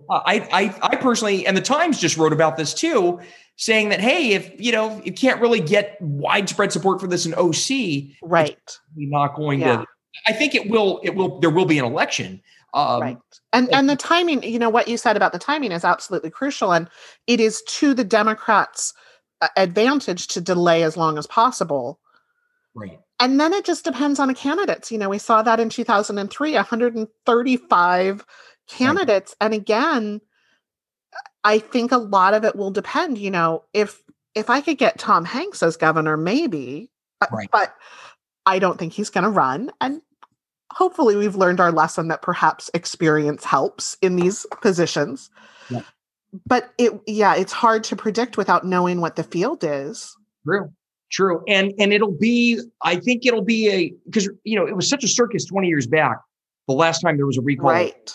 [0.08, 3.18] I, I, I personally, and the Times just wrote about this too,
[3.56, 7.34] saying that hey, if you know you can't really get widespread support for this in
[7.34, 8.78] OC, right?
[8.96, 9.78] We're not going yeah.
[9.78, 9.86] to.
[10.26, 11.00] I think it will.
[11.02, 11.38] It will.
[11.40, 12.42] There will be an election.
[12.74, 13.18] Um, right.
[13.52, 16.72] And and the timing, you know, what you said about the timing is absolutely crucial,
[16.72, 16.88] and
[17.26, 18.92] it is to the Democrats'
[19.56, 22.00] advantage to delay as long as possible.
[22.74, 23.00] Right.
[23.20, 24.92] And then it just depends on the candidates.
[24.92, 28.26] You know, we saw that in 2003, 135
[28.68, 29.46] candidates, right.
[29.46, 30.20] and again,
[31.42, 33.18] I think a lot of it will depend.
[33.18, 34.02] You know, if
[34.34, 36.90] if I could get Tom Hanks as governor, maybe,
[37.32, 37.48] right.
[37.50, 37.74] but
[38.44, 40.02] I don't think he's going to run, and
[40.72, 45.30] hopefully we've learned our lesson that perhaps experience helps in these positions.
[45.70, 45.82] Yeah.
[46.46, 50.16] But it yeah, it's hard to predict without knowing what the field is.
[50.44, 50.72] True.
[51.10, 51.42] True.
[51.48, 55.04] And and it'll be I think it'll be a because you know, it was such
[55.04, 56.18] a circus 20 years back
[56.66, 57.70] the last time there was a recall.
[57.70, 58.14] Right.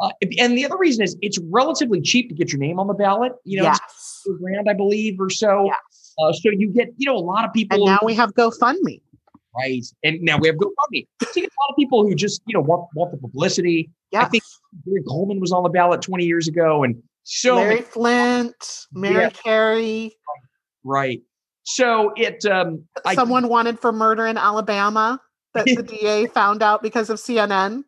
[0.00, 2.94] Uh, and the other reason is it's relatively cheap to get your name on the
[2.94, 3.32] ballot.
[3.44, 4.26] You know, yes.
[4.38, 5.64] grand, I believe, or so.
[5.64, 6.14] Yes.
[6.18, 7.76] Uh, so you get, you know, a lot of people.
[7.76, 9.00] And now we have GoFundMe.
[9.58, 9.84] Right.
[10.02, 11.06] And now we have GoFundMe.
[11.22, 13.90] So you get a lot of people who just, you know, want, want the publicity.
[14.12, 14.26] Yes.
[14.26, 14.44] I think
[14.84, 16.84] Gary Coleman was on the ballot 20 years ago.
[16.84, 19.30] And so Larry many, Flynt, Mary yeah.
[19.30, 20.16] Carey.
[20.84, 21.22] Right.
[21.64, 25.20] So it um someone I, wanted for murder in Alabama
[25.54, 27.82] that the DA found out because of CNN.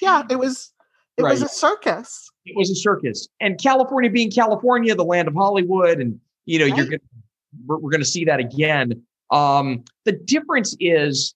[0.00, 0.72] Yeah, it was
[1.18, 1.32] it right.
[1.32, 2.30] was a circus.
[2.46, 3.28] It was a circus.
[3.40, 6.76] And California being California, the land of Hollywood, and you know, right.
[6.76, 6.98] you're gonna
[7.66, 9.02] we're, we're gonna see that again.
[9.32, 11.34] Um, the difference is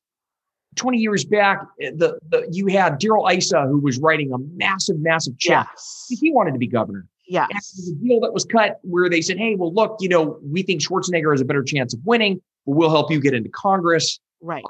[0.77, 5.01] 20 years back, eh, the, the you had Darrell Issa who was writing a massive,
[5.01, 5.67] massive check.
[5.73, 6.07] Yes.
[6.21, 7.07] He wanted to be governor.
[7.27, 7.47] Yeah.
[7.49, 10.81] The deal that was cut where they said, hey, well, look, you know, we think
[10.81, 12.41] Schwarzenegger has a better chance of winning.
[12.67, 14.21] We'll help you get into Congress.
[14.41, 14.65] Right.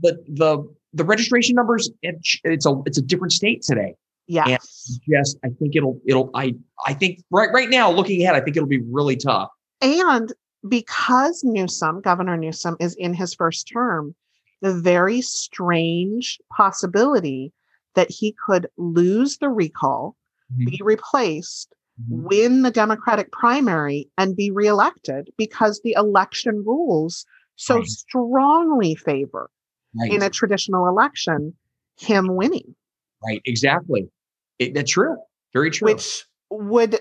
[0.00, 3.94] But the the registration numbers, it's a it's a different state today.
[4.26, 4.56] Yeah.
[5.06, 6.54] Yes, I think it'll it'll I
[6.86, 9.50] I think right right now, looking ahead, I think it'll be really tough.
[9.80, 10.32] And
[10.68, 14.14] because Newsom, Governor Newsom, is in his first term,
[14.60, 17.52] the very strange possibility
[17.94, 20.16] that he could lose the recall,
[20.52, 20.70] mm-hmm.
[20.70, 22.26] be replaced, mm-hmm.
[22.26, 27.86] win the Democratic primary, and be reelected because the election rules so right.
[27.86, 29.50] strongly favor
[29.98, 30.12] right.
[30.12, 31.54] in a traditional election
[31.98, 32.74] him winning.
[33.24, 34.08] Right, exactly.
[34.58, 35.16] It, that's true.
[35.52, 35.86] Very true.
[35.86, 36.98] Which would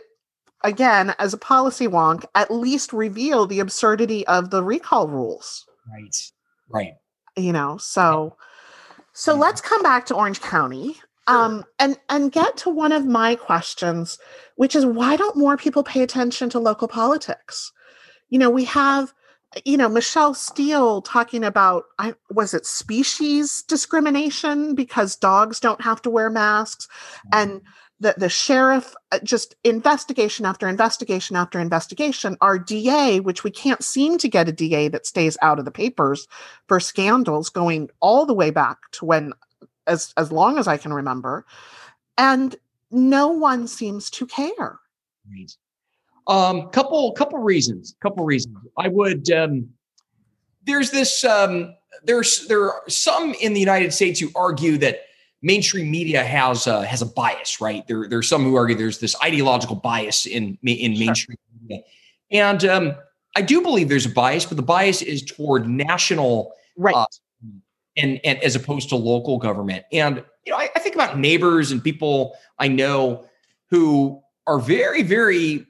[0.63, 5.65] again, as a policy wonk, at least reveal the absurdity of the recall rules.
[5.91, 6.15] Right.
[6.69, 6.93] Right.
[7.35, 8.37] You know, so
[9.13, 10.95] so let's come back to Orange County.
[11.27, 14.17] Um, and and get to one of my questions,
[14.55, 17.71] which is why don't more people pay attention to local politics?
[18.29, 19.13] You know, we have,
[19.63, 26.01] you know, Michelle Steel talking about I was it species discrimination because dogs don't have
[26.01, 26.87] to wear masks,
[27.31, 27.67] and mm-hmm
[28.01, 33.83] the, the sheriff uh, just investigation after investigation after investigation our da which we can't
[33.83, 36.27] seem to get a da that stays out of the papers
[36.67, 39.31] for scandals going all the way back to when
[39.87, 41.45] as as long as i can remember
[42.17, 42.57] and
[42.89, 44.79] no one seems to care
[45.29, 45.55] right
[46.27, 47.95] Um, couple couple reasons.
[47.99, 48.55] Couple reasons.
[48.77, 49.29] I would.
[49.31, 49.69] Um,
[50.65, 51.23] there's this.
[51.23, 55.01] Um, there's there are some in the United States who argue that
[55.41, 57.87] mainstream media has uh, has a bias, right?
[57.87, 61.61] There there's some who argue there's this ideological bias in in mainstream sure.
[61.61, 61.83] media,
[62.31, 62.95] and um,
[63.35, 66.95] I do believe there's a bias, but the bias is toward national, right?
[66.95, 67.05] Uh,
[67.97, 69.85] and and as opposed to local government.
[69.91, 73.25] And you know, I, I think about neighbors and people I know
[73.69, 75.65] who are very very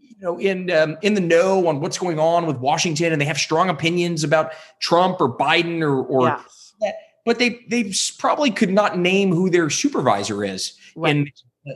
[0.00, 3.26] you know in um, in the know on what's going on with Washington, and they
[3.26, 6.28] have strong opinions about Trump or Biden or or.
[6.28, 6.57] Yes.
[7.28, 11.14] But they they probably could not name who their supervisor is right.
[11.14, 11.30] in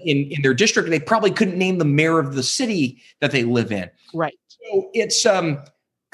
[0.07, 0.88] in in their district.
[0.88, 3.91] They probably couldn't name the mayor of the city that they live in.
[4.15, 4.33] Right.
[4.49, 5.62] So it's um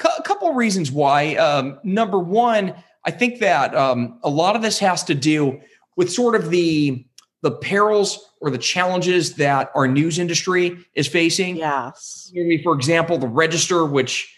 [0.03, 1.35] a couple reasons why.
[1.35, 2.73] Um, number one,
[3.05, 5.61] I think that um, a lot of this has to do
[5.95, 7.05] with sort of the
[7.41, 11.55] the perils or the challenges that our news industry is facing.
[11.55, 12.29] Yes.
[12.61, 14.35] For example, the Register, which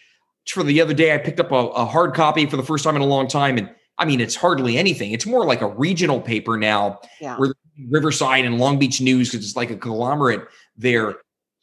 [0.48, 2.96] for the other day I picked up a, a, hard copy for the first time
[2.96, 5.12] in a long time, and I mean it's hardly anything.
[5.12, 7.38] It's more like a regional paper now, yeah.
[7.38, 7.54] where
[7.90, 11.16] Riverside and Long Beach News because it's like a conglomerate there.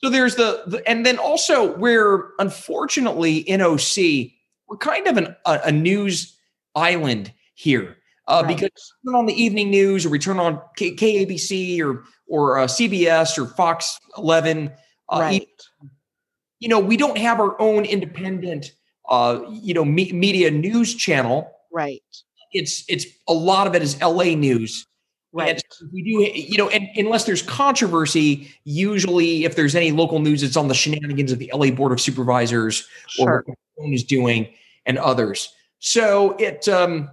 [0.03, 4.33] So there's the, the, and then also we're unfortunately NOC
[4.69, 6.37] we're kind of an, a, a news
[6.75, 7.97] island here
[8.29, 8.57] uh, right.
[8.57, 13.39] because on the evening news or we turn on K- KABC or or uh, CBS
[13.39, 14.71] or Fox 11,
[15.09, 15.49] uh, right.
[16.61, 18.73] you know, we don't have our own independent,
[19.09, 21.51] uh, you know, me- media news channel.
[21.73, 22.03] Right.
[22.53, 24.87] It's it's a lot of it is LA news.
[25.33, 25.51] Right.
[25.51, 30.43] And we do, you know, and unless there's controversy, usually if there's any local news,
[30.43, 33.45] it's on the shenanigans of the LA Board of Supervisors sure.
[33.47, 34.49] or what is doing
[34.87, 35.53] and others.
[35.81, 37.11] So it, um,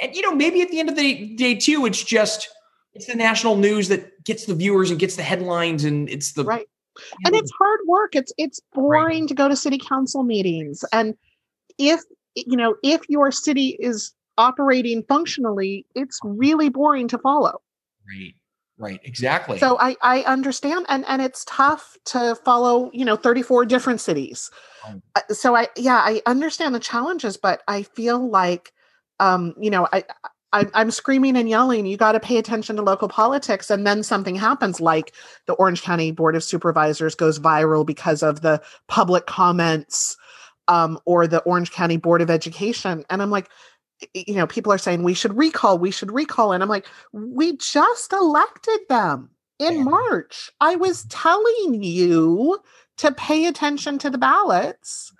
[0.00, 2.48] and you know, maybe at the end of the day too, it's just
[2.94, 6.44] it's the national news that gets the viewers and gets the headlines, and it's the
[6.44, 6.66] right.
[7.24, 8.14] And it's hard work.
[8.14, 9.28] It's it's boring right.
[9.28, 11.14] to go to city council meetings, and
[11.78, 12.00] if
[12.34, 17.60] you know if your city is operating functionally, it's really boring to follow.
[18.08, 18.34] Right.
[18.78, 19.58] Right, exactly.
[19.58, 24.50] So I I understand and and it's tough to follow, you know, 34 different cities.
[24.86, 25.00] Oh.
[25.32, 28.74] So I yeah, I understand the challenges, but I feel like
[29.18, 30.04] um, you know, I
[30.52, 33.70] I, I'm screaming and yelling, you got to pay attention to local politics.
[33.70, 35.12] And then something happens, like
[35.46, 40.16] the Orange County Board of Supervisors goes viral because of the public comments
[40.68, 43.04] um, or the Orange County Board of Education.
[43.10, 43.50] And I'm like,
[44.14, 46.52] you know, people are saying we should recall, we should recall.
[46.52, 50.50] And I'm like, we just elected them in March.
[50.60, 52.58] I was telling you
[52.98, 55.12] to pay attention to the ballots.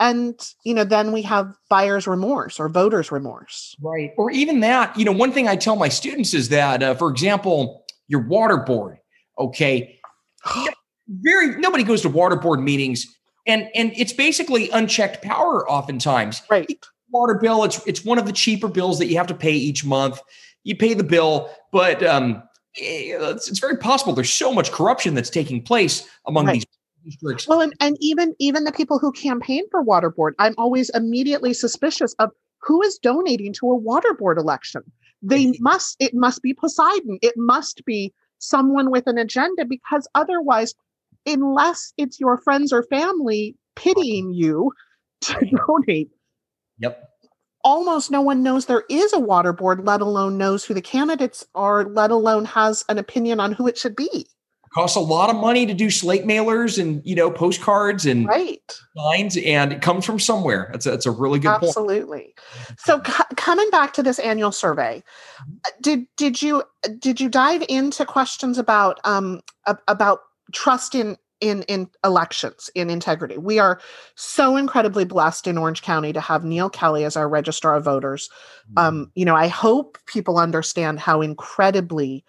[0.00, 3.74] And, you know, then we have buyer's remorse or voter's remorse.
[3.80, 4.12] Right.
[4.16, 7.10] Or even that, you know, one thing I tell my students is that, uh, for
[7.10, 8.98] example, your water board,
[9.38, 9.98] okay,
[11.08, 13.06] very, nobody goes to water board meetings
[13.46, 16.42] and, and it's basically unchecked power oftentimes.
[16.48, 17.64] Right water bill.
[17.64, 20.20] It's it's one of the cheaper bills that you have to pay each month.
[20.64, 22.42] You pay the bill, but um,
[22.78, 26.54] eh, it's, it's, very possible there's so much corruption that's taking place among right.
[26.54, 26.66] these
[27.04, 27.48] districts.
[27.48, 31.54] Well, and, and even even the people who campaign for water board, I'm always immediately
[31.54, 34.82] suspicious of who is donating to a water board election.
[35.22, 37.18] They must it must be Poseidon.
[37.22, 40.74] It must be someone with an agenda because otherwise,
[41.26, 44.72] unless it's your friends or family pitying you
[45.22, 45.34] to
[45.66, 46.10] donate,
[46.78, 47.04] Yep.
[47.64, 51.44] Almost no one knows there is a water board, let alone knows who the candidates
[51.54, 54.08] are, let alone has an opinion on who it should be.
[54.12, 58.26] It costs a lot of money to do slate mailers and you know postcards and
[58.26, 60.68] right lines, and it comes from somewhere.
[60.72, 61.64] That's a, that's a really good point.
[61.64, 62.34] Absolutely.
[62.46, 62.80] Point.
[62.80, 65.02] So c- coming back to this annual survey,
[65.80, 66.62] did did you
[66.98, 69.40] did you dive into questions about um
[69.88, 70.20] about
[70.52, 73.80] trust in in in elections in integrity we are
[74.14, 78.28] so incredibly blessed in orange county to have neal kelley as our registrar of voters
[78.76, 79.10] um, mm-hmm.
[79.14, 82.24] you know i hope people understand how incredibly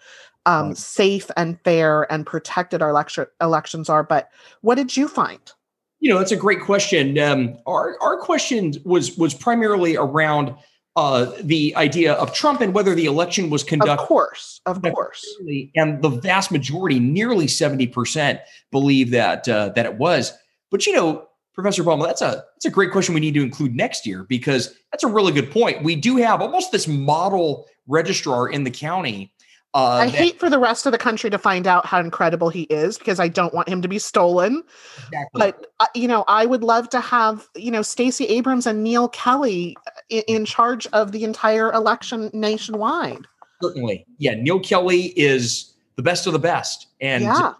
[0.46, 0.76] um, right.
[0.76, 4.28] safe and fair and protected our election elections are but
[4.60, 5.52] what did you find
[6.00, 10.54] you know that's a great question um, our our question was was primarily around
[11.00, 14.02] uh, the idea of Trump and whether the election was conducted.
[14.02, 15.26] Of course, of course.
[15.74, 18.40] And the vast majority, nearly seventy percent,
[18.70, 20.34] believe that uh, that it was.
[20.70, 23.74] But you know, Professor Baumel, that's a that's a great question we need to include
[23.74, 25.82] next year because that's a really good point.
[25.82, 29.32] We do have almost this model registrar in the county
[29.72, 32.48] uh, I that, hate for the rest of the country to find out how incredible
[32.48, 34.64] he is because I don't want him to be stolen.
[34.96, 35.28] Exactly.
[35.32, 39.08] But uh, you know, I would love to have you know Stacey Abrams and Neal
[39.08, 43.26] Kelley uh, in, in charge of the entire election nationwide.
[43.62, 44.34] Certainly, yeah.
[44.34, 47.52] Neal Kelley is the best of the best, and yeah.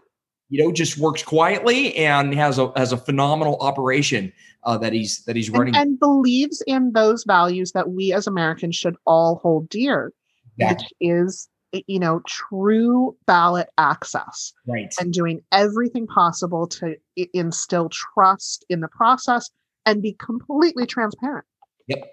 [0.48, 4.32] you know, just works quietly and has a has a phenomenal operation
[4.64, 8.26] uh, that he's that he's running and, and, believes in those values that we as
[8.26, 10.12] Americans should all hold dear,
[10.58, 10.86] exactly.
[10.98, 11.48] which is
[11.86, 16.96] you know true ballot access, right, and doing everything possible to
[17.34, 19.50] instill trust in the process
[19.86, 21.46] and be completely transparent.
[21.88, 22.04] Yep,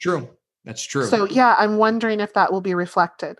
[0.00, 0.28] true.
[0.64, 1.04] That's true.
[1.04, 3.38] So yeah, I'm wondering if that will be reflected.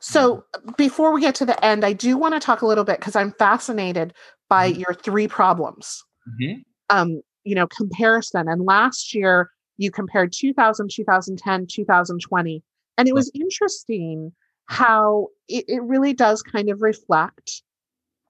[0.00, 0.70] So mm-hmm.
[0.76, 3.14] before we get to the end, I do want to talk a little bit because
[3.14, 4.14] I'm fascinated
[4.48, 4.80] by mm-hmm.
[4.80, 6.02] your three problems.
[6.28, 6.60] Mm-hmm.
[6.88, 8.48] Um, you know, comparison.
[8.48, 12.62] And last year you compared 2000, 2010, 2020.
[12.98, 14.32] And it was interesting
[14.66, 17.62] how it, it really does kind of reflect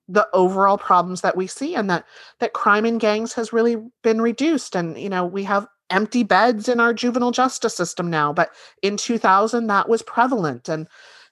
[0.09, 2.05] the overall problems that we see and that
[2.41, 4.75] that crime in gangs has really been reduced.
[4.75, 8.51] And you know we have empty beds in our juvenile justice system now but
[8.83, 10.69] in 2000 that was prevalent.
[10.69, 10.89] And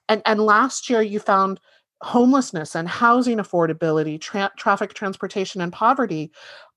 [0.09, 1.61] and and last year you found
[2.03, 6.31] homelessness and housing affordability tra- traffic transportation and poverty.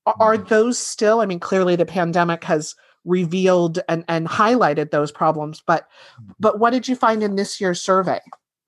[0.06, 0.48] Are, are mm-hmm.
[0.48, 2.74] those still i mean clearly the pandemic has
[3.04, 5.88] revealed and and highlighted those problems but
[6.20, 6.32] mm-hmm.
[6.40, 8.20] but what did you find in this year's survey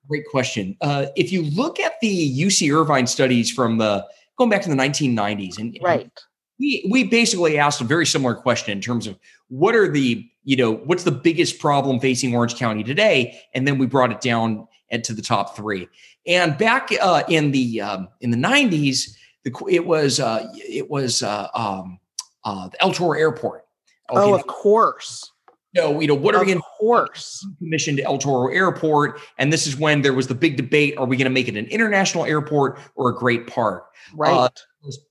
[0.07, 4.05] great question uh, if you look at the uc irvine studies from the
[4.37, 6.11] going back to the 1990s and right
[6.59, 9.17] we we basically asked a very similar question in terms of
[9.49, 13.77] what are the you know what's the biggest problem facing Orange County today, and then
[13.77, 14.67] we brought it down
[15.03, 15.89] to the top three.
[16.25, 21.21] And back uh, in the um, in the nineties, the, it was uh, it was
[21.21, 21.99] uh, um,
[22.43, 23.66] uh, the El Toro Airport.
[24.09, 25.31] Oh, of course.
[25.73, 29.19] No, you know what are of we going course commission to El Toro Airport?
[29.37, 31.55] And this is when there was the big debate: Are we going to make it
[31.55, 33.85] an international airport or a great park?
[34.15, 34.33] Right.
[34.33, 34.49] Uh,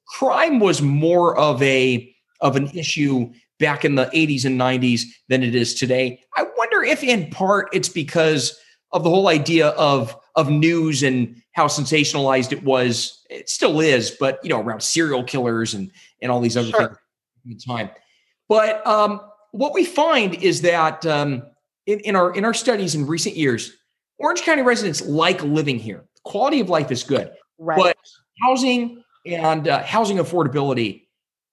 [0.08, 5.42] crime was more of a of an issue back in the 80s and 90s than
[5.42, 6.20] it is today.
[6.36, 8.58] I wonder if in part it's because
[8.92, 13.24] of the whole idea of of news and how sensationalized it was.
[13.30, 15.90] It still is, but you know, around serial killers and
[16.22, 17.00] and all these other sure.
[17.44, 17.90] things at the time.
[18.48, 19.20] But um,
[19.52, 21.42] what we find is that um,
[21.86, 23.72] in, in our in our studies in recent years,
[24.18, 26.04] Orange County residents like living here.
[26.24, 27.78] Quality of life is good, right.
[27.78, 27.96] but
[28.42, 31.06] housing and uh, housing affordability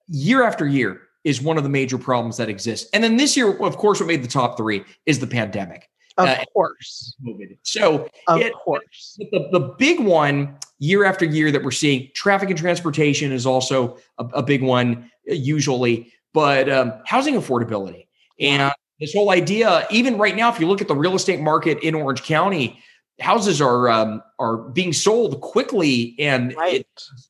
[0.07, 2.89] year after year is one of the major problems that exists.
[2.93, 5.89] And then this year, of course, what made the top three is the pandemic.
[6.17, 7.15] Of uh, course.
[7.25, 7.57] COVID.
[7.63, 9.17] So, of it, course.
[9.31, 13.97] The, the big one year after year that we're seeing, traffic and transportation is also
[14.19, 18.07] a, a big one, uh, usually, but um, housing affordability.
[18.39, 21.79] And this whole idea, even right now, if you look at the real estate market
[21.79, 22.79] in Orange County,
[23.19, 26.85] houses are um, are being sold quickly, and right.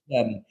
[0.10, 0.43] It, um,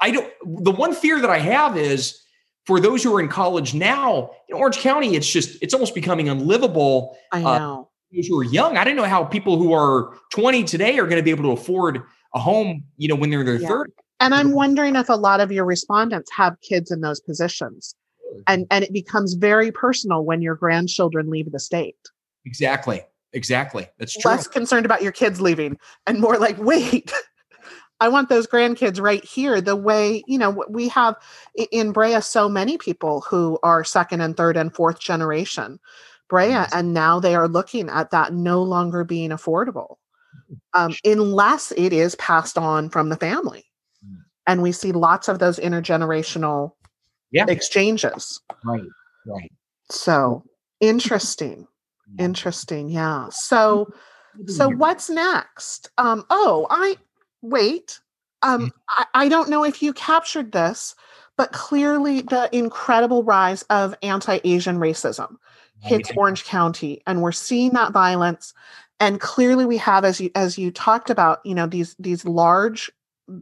[0.00, 0.30] I don't.
[0.64, 2.20] The one fear that I have is
[2.66, 6.28] for those who are in college now in Orange County, it's just it's almost becoming
[6.28, 7.16] unlivable.
[7.32, 7.80] I uh, know.
[7.80, 11.04] Uh, those who are young, I don't know how people who are 20 today are
[11.04, 12.02] going to be able to afford
[12.34, 13.82] a home, you know, when they're in their yeah.
[14.18, 17.94] And I'm wondering if a lot of your respondents have kids in those positions.
[18.46, 21.96] And and it becomes very personal when your grandchildren leave the state.
[22.44, 23.02] Exactly.
[23.32, 23.88] Exactly.
[23.98, 24.30] That's true.
[24.30, 27.12] Less concerned about your kids leaving and more like, wait,
[28.00, 29.60] I want those grandkids right here.
[29.60, 31.14] The way, you know, we have
[31.70, 35.78] in Brea so many people who are second and third and fourth generation
[36.30, 39.96] Brea, and now they are looking at that no longer being affordable
[40.72, 43.66] um, unless it is passed on from the family.
[44.06, 44.18] Mm.
[44.46, 46.72] And we see lots of those intergenerational
[47.30, 47.46] yeah.
[47.48, 48.40] exchanges.
[48.64, 48.82] Right,
[49.26, 49.52] right.
[49.90, 50.44] So
[50.80, 51.66] interesting.
[52.18, 52.88] Interesting.
[52.88, 53.28] Yeah.
[53.30, 53.92] So
[54.46, 55.90] so what's next?
[55.98, 56.96] Um oh, I
[57.42, 58.00] wait.
[58.42, 58.70] Um mm.
[58.88, 60.94] I, I don't know if you captured this,
[61.36, 65.36] but clearly the incredible rise of anti-Asian racism
[65.82, 68.52] hits Orange County and we're seeing that violence
[69.00, 72.90] and clearly we have as you as you talked about, you know, these these large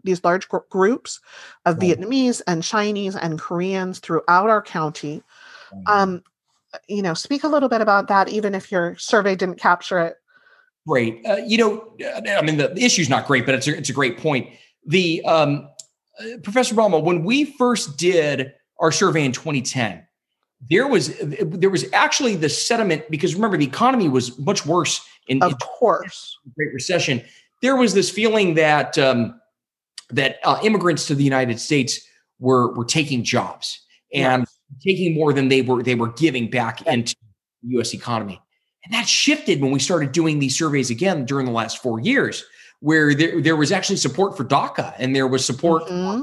[0.04, 1.20] these large gr- groups
[1.64, 1.98] of right.
[1.98, 5.22] Vietnamese and Chinese and Koreans throughout our county.
[5.86, 6.22] Um,
[6.88, 10.16] you know, speak a little bit about that, even if your survey didn't capture it.
[10.86, 11.24] Great.
[11.26, 13.90] Uh, you know, I mean, the, the issue is not great, but it's a, it's
[13.90, 14.48] a great point.
[14.86, 15.68] The um,
[16.18, 20.02] uh, Professor Balma, when we first did our survey in 2010,
[20.70, 25.42] there was there was actually the sentiment because remember the economy was much worse in,
[25.42, 27.22] of in course Great Recession.
[27.62, 29.40] There was this feeling that um,
[30.10, 32.00] that uh, immigrants to the United States
[32.38, 33.80] were were taking jobs
[34.12, 34.46] and
[34.82, 37.14] taking more than they were they were giving back into
[37.62, 37.94] the U.S.
[37.94, 38.40] economy.
[38.84, 42.44] And that shifted when we started doing these surveys again during the last four years,
[42.80, 46.22] where there, there was actually support for DACA and there was support, mm-hmm.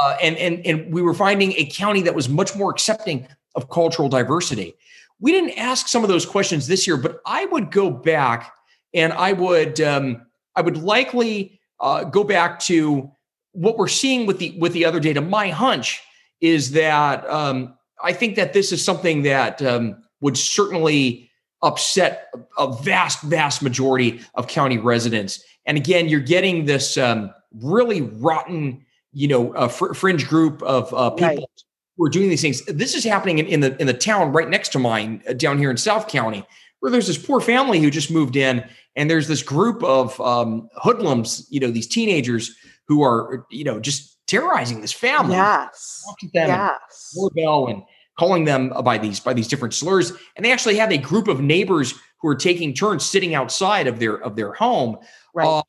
[0.00, 3.68] uh, and and and we were finding a county that was much more accepting of
[3.70, 4.74] cultural diversity.
[5.18, 8.52] We didn't ask some of those questions this year, but I would go back
[8.94, 13.10] and I would um, I would likely uh, go back to
[13.56, 16.02] what we're seeing with the with the other data, my hunch
[16.40, 21.30] is that um, I think that this is something that um, would certainly
[21.62, 25.42] upset a vast, vast majority of county residents.
[25.64, 30.92] And again, you're getting this um, really rotten, you know, uh, fr- fringe group of
[30.92, 31.64] uh, people right.
[31.96, 32.64] who are doing these things.
[32.66, 35.58] This is happening in, in, the in the town right next to mine, uh, down
[35.58, 36.44] here in South County,
[36.80, 40.68] where there's this poor family who just moved in, and there's this group of um,
[40.76, 42.54] hoodlums, you know, these teenagers
[42.88, 45.34] who are, you know, just terrorizing this family.
[45.34, 46.04] Yes.
[46.32, 47.14] Them yes.
[47.14, 47.82] Doorbell and
[48.18, 50.12] calling them by these by these different slurs.
[50.36, 53.98] And they actually have a group of neighbors who are taking turns sitting outside of
[53.98, 54.98] their of their home.
[55.34, 55.46] Right.
[55.46, 55.62] Uh,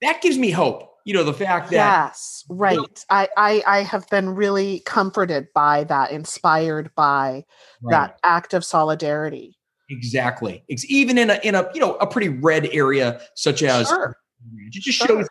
[0.00, 0.90] that gives me hope.
[1.06, 2.76] You know, the fact that Yes, right.
[2.76, 7.44] You know, I, I I have been really comforted by that, inspired by
[7.82, 7.90] right.
[7.90, 9.58] that act of solidarity.
[9.90, 10.64] Exactly.
[10.68, 14.16] It's even in a in a you know a pretty red area such as sure.
[14.56, 15.06] it just sure.
[15.06, 15.28] shows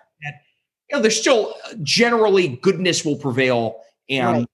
[0.94, 4.48] you know there's still uh, generally goodness will prevail and right.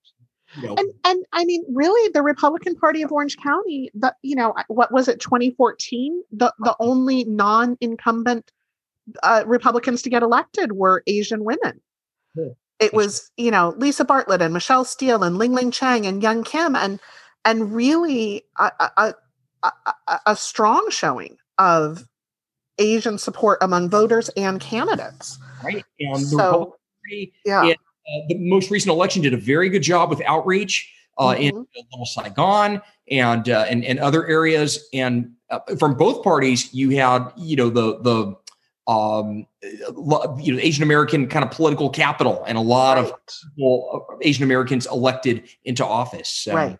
[0.55, 0.75] You know.
[0.79, 4.91] And and I mean, really, the Republican Party of Orange County, the you know, what
[4.91, 6.23] was it, 2014?
[6.31, 8.51] The the only non-incumbent
[9.21, 11.81] uh, Republicans to get elected were Asian women.
[12.79, 16.43] It was, you know, Lisa Bartlett and Michelle Steel and Ling Ling Chang and Young
[16.43, 16.99] Kim and
[17.45, 19.13] and really a, a,
[19.63, 22.07] a, a strong showing of
[22.79, 25.37] Asian support among voters and candidates.
[25.63, 25.85] Right.
[25.99, 26.75] And so,
[27.45, 27.63] yeah.
[27.63, 31.41] And uh, the most recent election did a very good job with outreach uh, mm-hmm.
[31.41, 34.87] in Little Saigon and uh, and and other areas.
[34.93, 40.83] And uh, from both parties, you had you know the the um, you know Asian
[40.83, 43.05] American kind of political capital, and a lot right.
[43.05, 43.13] of
[43.55, 46.29] people, uh, Asian Americans elected into office.
[46.29, 46.55] So.
[46.55, 46.79] Right.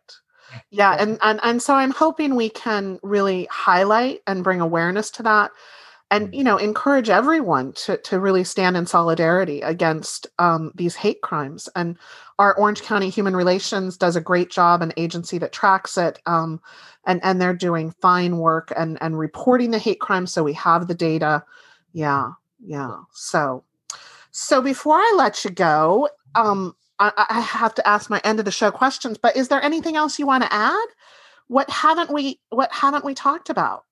[0.72, 5.24] Yeah, and, and and so I'm hoping we can really highlight and bring awareness to
[5.24, 5.52] that
[6.12, 11.22] and you know encourage everyone to to really stand in solidarity against um, these hate
[11.22, 11.70] crimes.
[11.76, 11.98] And
[12.40, 16.60] our orange county human relations does a great job an agency that tracks it um,
[17.06, 20.88] and and they're doing fine work and and reporting the hate crimes so we have
[20.88, 21.44] the data.
[21.94, 22.32] Yeah
[22.66, 23.64] yeah so
[24.32, 28.46] so before i let you go um, I, I have to ask my end of
[28.46, 30.88] the show questions but is there anything else you want to add?
[31.48, 33.86] What haven't we what haven't we talked about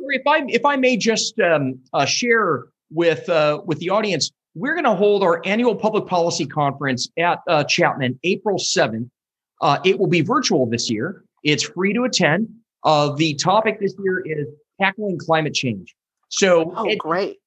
[0.00, 4.74] if I if I may just um, uh, share with uh, with the audience, we're
[4.74, 9.08] going to hold our annual public policy conference at uh, Chapman April seventh.
[9.60, 11.24] Uh, it will be virtual this year.
[11.42, 12.48] It's free to attend.
[12.84, 14.46] Uh, the topic this year is
[14.80, 15.94] tackling climate change.
[16.28, 17.38] So, oh, great!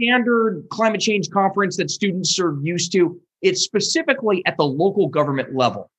[0.00, 3.20] Standard climate change conference that students are used to.
[3.42, 5.90] It's specifically at the local government level,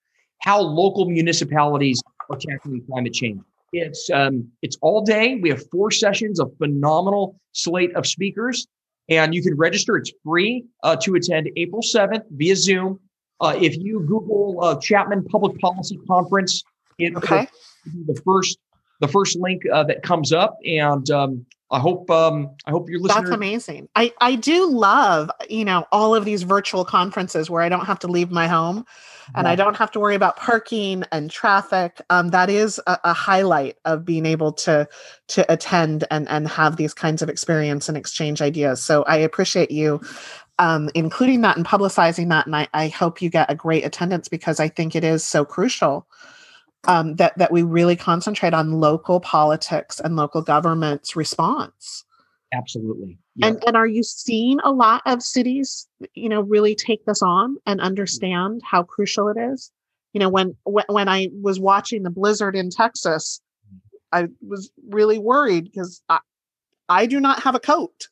[0.42, 3.42] how local municipalities are tackling climate change.
[3.74, 5.36] It's um, it's all day.
[5.36, 8.68] We have four sessions, a phenomenal slate of speakers,
[9.10, 9.98] and you can register.
[9.98, 13.00] It's free uh, to attend April seventh via Zoom.
[13.42, 16.64] Uh, if you Google uh, Chapman Public Policy Conference,
[16.98, 17.48] it okay.
[17.86, 18.60] the first
[19.00, 23.00] the first link uh, that comes up, and um, I hope um, I hope your
[23.00, 23.24] listeners.
[23.24, 23.88] That's amazing.
[23.96, 28.00] I I do love you know all of these virtual conferences where I don't have
[28.00, 28.86] to leave my home
[29.36, 32.02] and I don't have to worry about parking and traffic.
[32.10, 34.88] Um, that is a, a, highlight of being able to
[35.28, 38.82] to attend and and have these kinds of experience and exchange ideas.
[38.82, 40.02] So I appreciate you
[40.60, 44.28] um, including that and publicizing that, and I, I hope you get a great attendance
[44.28, 46.06] because I think it is so crucial
[46.84, 52.04] um, that that we really concentrate on local politics and local government's response.
[52.54, 53.20] Absolutely.
[53.42, 57.58] And and are you seeing a lot of cities, you know, really take this on
[57.66, 59.72] and understand how crucial it is?
[60.14, 63.42] You know, when when I was watching the blizzard in Texas,
[63.72, 63.80] mm.
[64.12, 66.20] I was really worried because I,
[66.88, 68.08] I do not have a coat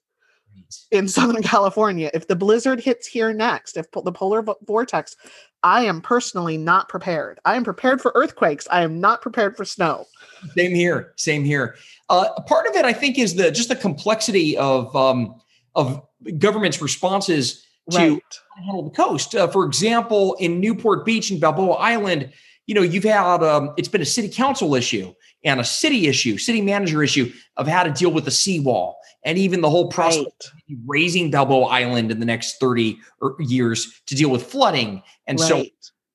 [0.92, 2.10] in Southern California.
[2.14, 5.16] If the blizzard hits here next, if the polar vortex,
[5.64, 7.40] I am personally not prepared.
[7.46, 8.68] I am prepared for earthquakes.
[8.70, 10.06] I am not prepared for snow.
[10.56, 11.14] Same here.
[11.16, 11.76] Same here.
[12.10, 15.36] Uh, part of it, I think, is the just the complexity of um,
[15.76, 16.02] of
[16.38, 18.22] government's responses to right.
[18.66, 19.36] handle the coast.
[19.36, 22.32] Uh, for example, in Newport Beach and Balboa Island,
[22.68, 25.14] you know, you've had um, it's been a city council issue
[25.44, 29.38] and a city issue, city manager issue of how to deal with the seawall and
[29.38, 30.78] even the whole process right.
[30.86, 35.04] raising Balboa Island in the next 30 er, years to deal with flooding.
[35.28, 35.48] And right.
[35.48, 35.66] so,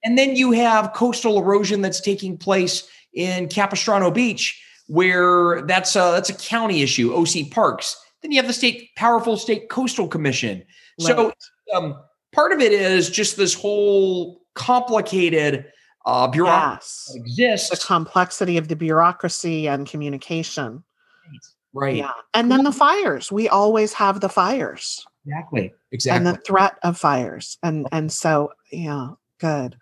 [0.05, 6.13] and then you have coastal erosion that's taking place in Capistrano Beach where that's a,
[6.13, 7.97] that's a county issue, OC Parks.
[8.21, 10.65] Then you have the state powerful state coastal commission.
[11.01, 11.07] Right.
[11.07, 11.33] So
[11.75, 11.97] um,
[12.33, 15.67] part of it is just this whole complicated
[16.05, 17.61] uh, bureaucracy yes.
[17.61, 17.71] exists.
[17.71, 20.83] The complexity of the bureaucracy and communication.
[21.73, 21.97] Right.
[21.97, 22.13] Yeah.
[22.35, 23.33] And then the fires.
[23.33, 25.07] We always have the fires.
[25.27, 25.73] Exactly.
[25.93, 26.17] Exactly.
[26.17, 27.59] And the threat of fires.
[27.63, 29.11] And and so yeah,
[29.43, 29.77] good.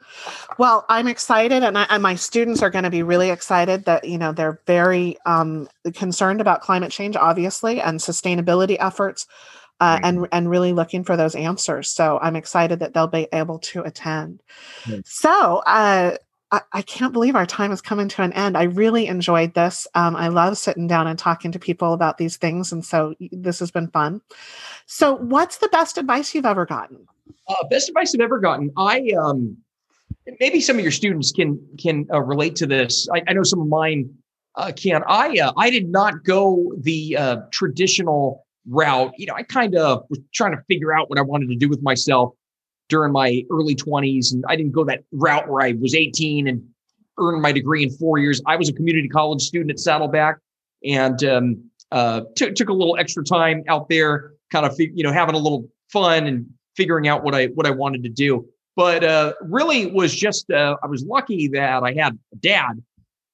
[0.59, 4.05] Well, I'm excited, and, I, and my students are going to be really excited that
[4.05, 9.27] you know they're very um, concerned about climate change, obviously, and sustainability efforts.
[9.81, 11.89] Uh, and and really looking for those answers.
[11.89, 14.43] So I'm excited that they'll be able to attend.
[15.05, 16.17] So uh,
[16.53, 18.57] I, I, can't believe our time is coming to an end.
[18.57, 19.87] I really enjoyed this.
[19.95, 23.61] Um, I love sitting down and talking to people about these things, and so this
[23.61, 24.21] has been fun.
[24.87, 27.07] So, what's the best advice you've ever gotten?
[27.49, 28.71] Uh, best advice I've ever gotten.
[28.77, 29.57] I um,
[30.41, 33.09] maybe some of your students can can uh, relate to this.
[33.13, 34.13] I, I, know some of mine
[34.57, 35.03] uh, can.
[35.07, 39.13] I uh, I did not go the uh, traditional route.
[39.17, 41.69] You know, I kind of was trying to figure out what I wanted to do
[41.69, 42.35] with myself
[42.89, 46.63] during my early 20s, and I didn't go that route where I was 18 and
[47.19, 48.41] earned my degree in four years.
[48.47, 50.39] I was a community college student at Saddleback,
[50.85, 55.13] and um, uh, t- took a little extra time out there, kind of you know
[55.13, 56.47] having a little fun and
[56.77, 58.47] figuring out what I what I wanted to do.
[58.77, 62.83] But uh, really was just uh, I was lucky that I had a dad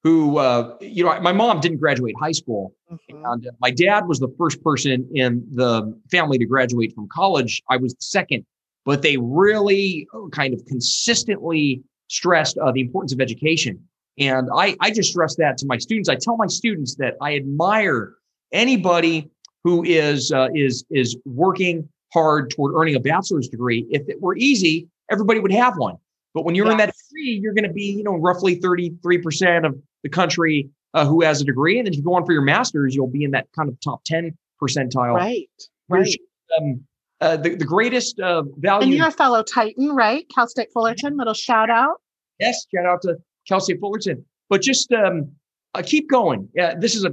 [0.03, 3.25] who uh, you know my mom didn't graduate high school, mm-hmm.
[3.25, 7.61] and my dad was the first person in the family to graduate from college.
[7.69, 8.45] I was the second,
[8.85, 13.79] but they really uh, kind of consistently stressed uh, the importance of education.
[14.19, 16.09] And I, I just stress that to my students.
[16.09, 18.15] I tell my students that I admire
[18.51, 19.29] anybody
[19.63, 23.85] who is uh, is is working hard toward earning a bachelor's degree.
[23.89, 25.97] If it were easy, everybody would have one.
[26.37, 29.75] But when you're in that degree, you're going to be, you know, roughly 33% of
[30.03, 31.79] the country uh, who has a degree.
[31.79, 33.79] And then if you go on for your master's, you'll be in that kind of
[33.79, 35.15] top 10 percentile.
[35.15, 35.49] Right.
[35.89, 36.15] Right.
[36.59, 36.83] Um,
[37.21, 38.83] uh, the, the greatest uh, value.
[38.83, 40.27] And you're a fellow Titan, right?
[40.29, 42.03] Cal State Fullerton, little shout out.
[42.39, 43.15] Yes, shout out to
[43.47, 44.23] Cal State Fullerton.
[44.47, 45.31] But just um,
[45.73, 46.49] uh, keep going.
[46.53, 47.09] Yeah, this is a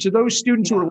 [0.00, 0.78] to those students yeah.
[0.78, 0.90] who are.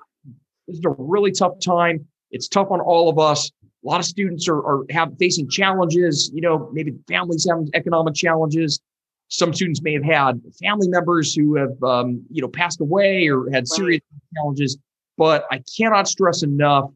[0.70, 2.08] This is a really tough time.
[2.32, 3.52] It's tough on all of us.
[3.84, 6.32] A lot of students are, are have facing challenges.
[6.34, 8.80] You know, maybe families have economic challenges.
[9.28, 13.50] Some students may have had family members who have, um, you know, passed away or
[13.52, 14.22] had serious right.
[14.36, 14.78] challenges.
[15.18, 16.90] But I cannot stress enough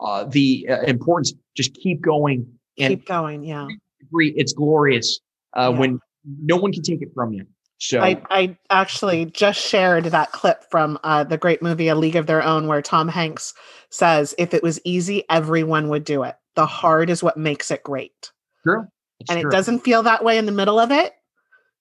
[0.00, 1.32] uh, the uh, importance.
[1.56, 2.46] Just keep going
[2.78, 3.44] and keep going.
[3.44, 3.68] Yeah.
[4.12, 5.20] It's glorious
[5.56, 5.78] uh, yeah.
[5.78, 7.46] when no one can take it from you.
[7.78, 12.16] So I, I actually just shared that clip from uh, the great movie A League
[12.16, 13.52] of Their Own, where Tom Hanks
[13.90, 16.36] says, "If it was easy, everyone would do it.
[16.54, 18.86] The hard is what makes it great." True.
[19.20, 19.50] It's and true.
[19.50, 21.12] it doesn't feel that way in the middle of it.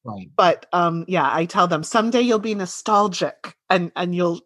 [0.04, 0.30] Right.
[0.36, 4.42] But um, yeah, I tell them someday you'll be nostalgic and and you'll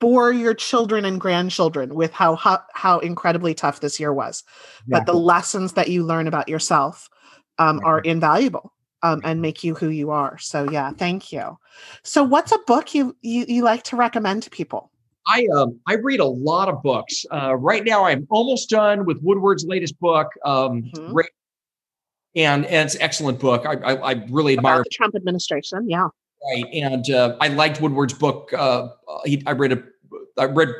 [0.00, 4.44] bore your children and grandchildren with how how, how incredibly tough this year was.
[4.86, 4.98] Yeah.
[4.98, 7.08] But the lessons that you learn about yourself
[7.58, 8.72] um, are invaluable
[9.02, 10.38] um, and make you who you are.
[10.38, 11.58] So yeah, thank you.
[12.02, 14.90] So what's a book you you, you like to recommend to people?
[15.26, 17.24] I um I read a lot of books.
[17.30, 21.18] Uh, right now, I'm almost done with Woodward's latest book, um, mm-hmm.
[22.36, 23.64] and and it's an excellent book.
[23.66, 25.88] I I, I really admire the Trump administration.
[25.88, 26.08] Yeah,
[26.54, 26.64] right.
[26.72, 28.52] And uh, I liked Woodward's book.
[28.52, 28.88] Uh,
[29.24, 29.82] he, I read a
[30.38, 30.70] I read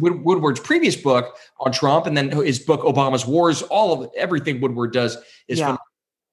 [0.00, 3.62] Woodward's previous book on Trump, and then his book Obama's Wars.
[3.62, 5.18] All of everything Woodward does
[5.48, 5.76] is yeah.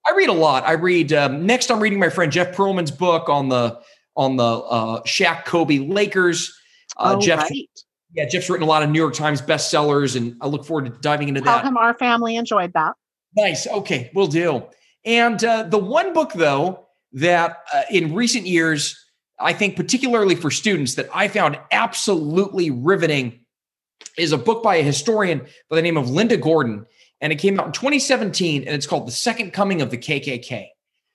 [0.10, 0.66] I read a lot.
[0.66, 1.70] I read um, next.
[1.70, 3.80] I'm reading my friend Jeff Pearlman's book on the
[4.16, 6.51] on the uh, Shaq Kobe Lakers.
[6.97, 7.70] Uh, oh, Jeff, right.
[8.14, 10.99] yeah, Jeff's written a lot of New York Times bestsellers, and I look forward to
[11.01, 11.66] diving into Tell that.
[11.66, 12.93] him our family enjoyed that.
[13.38, 13.68] Nice.
[13.68, 14.66] Okay, we'll do.
[15.05, 18.99] And uh, the one book though that uh, in recent years,
[19.39, 23.41] I think particularly for students that I found absolutely riveting
[24.18, 26.88] is a book by a historian by the name of Linda Gordon
[27.22, 30.67] and it came out in 2017 and it's called The Second Coming of the KKK.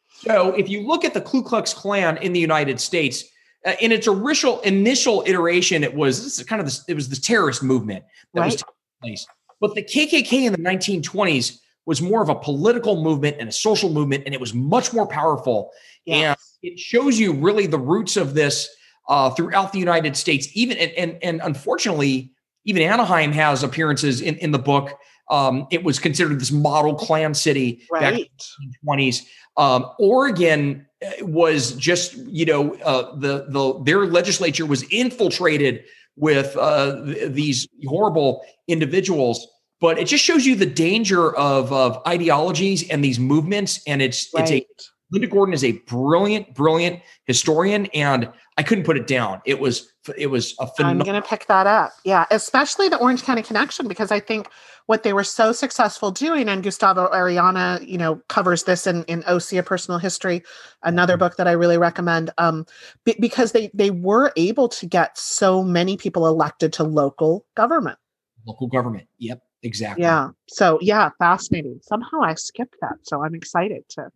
[0.09, 3.24] So if you look at the Ku Klux Klan in the United States,
[3.66, 7.09] uh, in its original initial iteration, it was this is kind of this, it was
[7.09, 8.46] the terrorist movement that right.
[8.46, 9.26] was taking place.
[9.61, 13.90] But the KKK in the 1920s was more of a political movement and a social
[13.90, 15.70] movement, and it was much more powerful.
[16.05, 16.36] Yes.
[16.62, 18.68] And it shows you really the roots of this
[19.09, 20.48] uh, throughout the United States.
[20.55, 22.32] Even and, and and unfortunately,
[22.64, 24.98] even Anaheim has appearances in in the book
[25.31, 28.01] um, it was considered this model Klan city right.
[28.01, 28.27] back in
[28.70, 29.27] the 20s.
[29.57, 35.85] Um, Oregon uh, was just, you know, uh, the the their legislature was infiltrated
[36.16, 39.47] with uh, th- these horrible individuals.
[39.81, 43.81] But it just shows you the danger of of ideologies and these movements.
[43.87, 44.43] And it's right.
[44.43, 44.66] it's a
[45.15, 49.41] Linda Gordon is a brilliant, brilliant historian, and I couldn't put it down.
[49.47, 51.03] It was it was a phenomenal.
[51.03, 51.93] I'm going to pick that up.
[52.05, 54.49] Yeah, especially the Orange County connection because I think
[54.87, 59.23] what they were so successful doing, and Gustavo Arellano, you know, covers this in in
[59.29, 60.43] OC a Personal History,
[60.83, 61.21] another mm-hmm.
[61.21, 62.67] book that I really recommend, um,
[63.05, 67.99] b- because they they were able to get so many people elected to local government.
[68.47, 69.07] Local government.
[69.19, 69.41] Yep.
[69.62, 70.03] exactly.
[70.03, 70.31] Yeah.
[70.49, 71.79] So yeah, fascinating.
[71.83, 74.11] Somehow I skipped that, so I'm excited to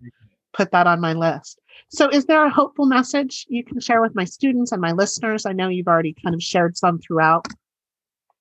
[0.52, 1.60] put that on my list.
[1.90, 5.46] So, is there a hopeful message you can share with my students and my listeners?
[5.46, 7.46] I know you've already kind of shared some throughout.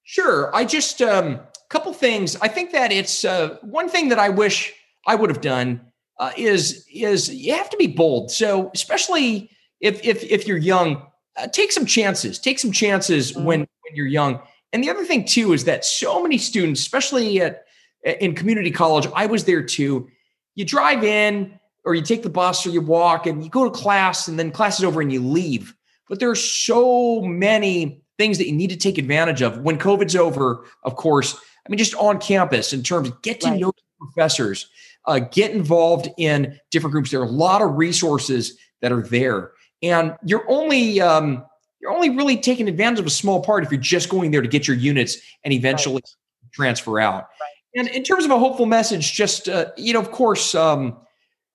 [0.04, 0.54] Sure.
[0.56, 2.36] I just um, a couple things.
[2.38, 4.74] I think that it's uh, one thing that I wish
[5.06, 5.82] I would have done
[6.20, 8.32] uh, is is you have to be bold.
[8.32, 9.50] So, especially
[9.80, 11.06] if if if you're young,
[11.38, 12.40] uh, take some chances.
[12.40, 13.46] Take some chances mm-hmm.
[13.46, 14.42] when when you're young.
[14.74, 17.64] And the other thing too is that so many students, especially at
[18.04, 20.10] in community college, I was there too.
[20.56, 23.72] You drive in, or you take the bus, or you walk, and you go to
[23.72, 25.74] class, and then class is over, and you leave.
[26.10, 30.16] But there are so many things that you need to take advantage of when COVID's
[30.16, 30.66] over.
[30.84, 33.60] Of course, I mean, just on campus in terms of get to right.
[33.60, 34.68] know professors,
[35.06, 37.10] uh, get involved in different groups.
[37.10, 41.46] There are a lot of resources that are there, and you're only um,
[41.80, 44.48] you're only really taking advantage of a small part if you're just going there to
[44.48, 46.52] get your units and eventually right.
[46.52, 47.30] transfer out.
[47.40, 47.58] Right.
[47.78, 50.98] And in terms of a hopeful message, just uh, you know, of course, um,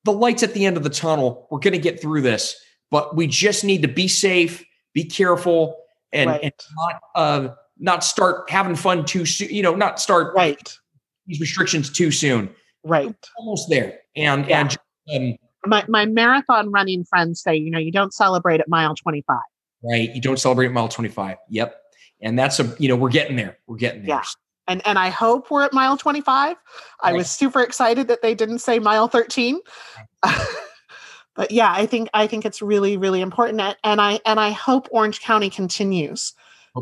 [0.05, 1.47] the lights at the end of the tunnel.
[1.51, 2.57] We're going to get through this,
[2.91, 5.77] but we just need to be safe, be careful,
[6.13, 6.41] and, right.
[6.43, 7.49] and not uh,
[7.79, 9.51] not start having fun too soon.
[9.51, 10.79] You know, not start right
[11.27, 12.51] these restrictions too soon.
[12.85, 14.69] Right, We're almost there, and yeah.
[15.09, 18.95] and um, my my marathon running friends say, you know, you don't celebrate at mile
[18.95, 19.39] twenty five.
[19.85, 21.37] Right, you don't celebrate at mile twenty five.
[21.49, 21.77] Yep,
[22.21, 23.57] and that's a you know we're getting there.
[23.67, 24.17] We're getting there.
[24.17, 24.23] Yeah.
[24.69, 26.57] And, and I hope we're at mile 25.
[27.03, 29.59] I was super excited that they didn't say mile 13.
[31.35, 34.89] but yeah, I think I think it's really really important, and I and I hope
[34.91, 36.35] Orange County continues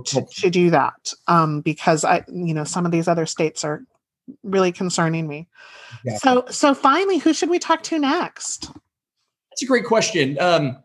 [0.06, 3.82] to, to do that um, because I you know some of these other states are
[4.42, 5.48] really concerning me.
[6.18, 8.70] So so finally, who should we talk to next?
[9.50, 10.38] That's a great question.
[10.40, 10.78] Um,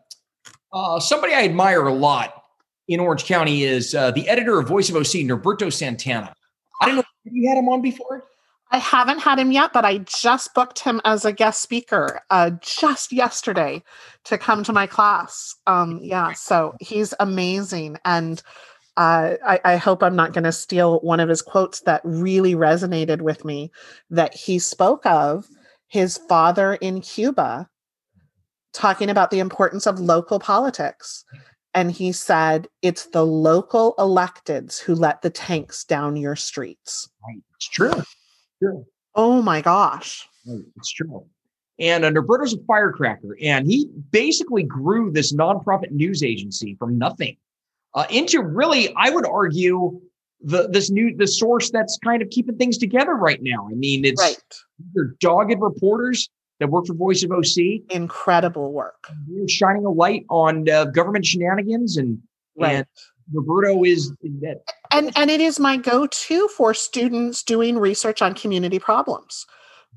[0.72, 2.42] uh, somebody I admire a lot
[2.88, 6.34] in Orange County is uh, the editor of Voice of OC, Norberto Santana.
[6.80, 7.02] I don't know.
[7.24, 8.24] Have you had him on before?
[8.70, 12.50] I haven't had him yet, but I just booked him as a guest speaker uh,
[12.60, 13.82] just yesterday
[14.24, 15.54] to come to my class.
[15.66, 17.96] Um, yeah, so he's amazing.
[18.04, 18.42] And
[18.96, 22.54] uh, I, I, hope I'm not going to steal one of his quotes that really
[22.54, 23.70] resonated with me
[24.08, 25.46] that he spoke of
[25.86, 27.68] his father in Cuba
[28.72, 31.24] talking about the importance of local politics.
[31.76, 37.08] And he said, It's the local electeds who let the tanks down your streets.
[37.26, 37.42] Right.
[37.54, 38.02] It's true.
[38.62, 38.86] True.
[39.14, 40.26] Oh my gosh.
[40.76, 41.26] It's true.
[41.78, 47.36] And uh, Norberto's a firecracker, and he basically grew this nonprofit news agency from nothing
[47.94, 50.00] uh, into really, I would argue,
[50.40, 53.68] the this new the source that's kind of keeping things together right now.
[53.70, 54.36] I mean, it's right.
[54.94, 56.28] they're dogged reporters
[56.60, 57.82] that work for Voice of OC.
[57.90, 59.08] Incredible work.
[59.28, 62.18] You're shining a light on uh, government shenanigans and,
[62.56, 62.76] right.
[62.76, 62.86] and
[63.32, 64.62] Norberto is that.
[64.90, 69.46] And and it is my go-to for students doing research on community problems.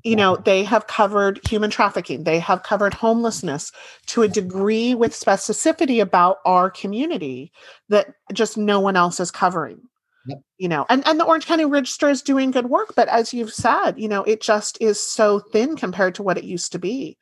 [0.02, 3.70] You know, they have covered human trafficking, they have covered homelessness
[4.06, 7.52] to a degree with specificity about our community
[7.88, 9.80] that just no one else is covering.
[10.26, 10.38] Yep.
[10.58, 13.54] You know, and, and the Orange County Register is doing good work, but as you've
[13.54, 17.16] said, you know, it just is so thin compared to what it used to be.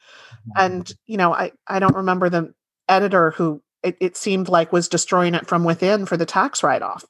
[0.56, 2.52] And, you know, I, I don't remember the
[2.88, 7.04] editor who it, it seemed like was destroying it from within for the tax write-off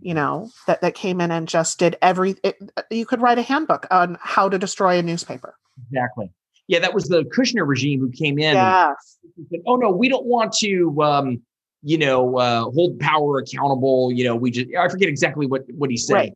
[0.00, 0.16] you mm-hmm.
[0.16, 2.56] know that that came in and just did every it,
[2.90, 5.56] you could write a handbook on how to destroy a newspaper
[5.88, 6.30] exactly
[6.68, 9.18] yeah that was the kushner regime who came in yes.
[9.50, 11.42] Said, oh no we don't want to um,
[11.86, 15.88] you know uh, hold power accountable you know we just i forget exactly what what
[15.90, 16.32] he said right.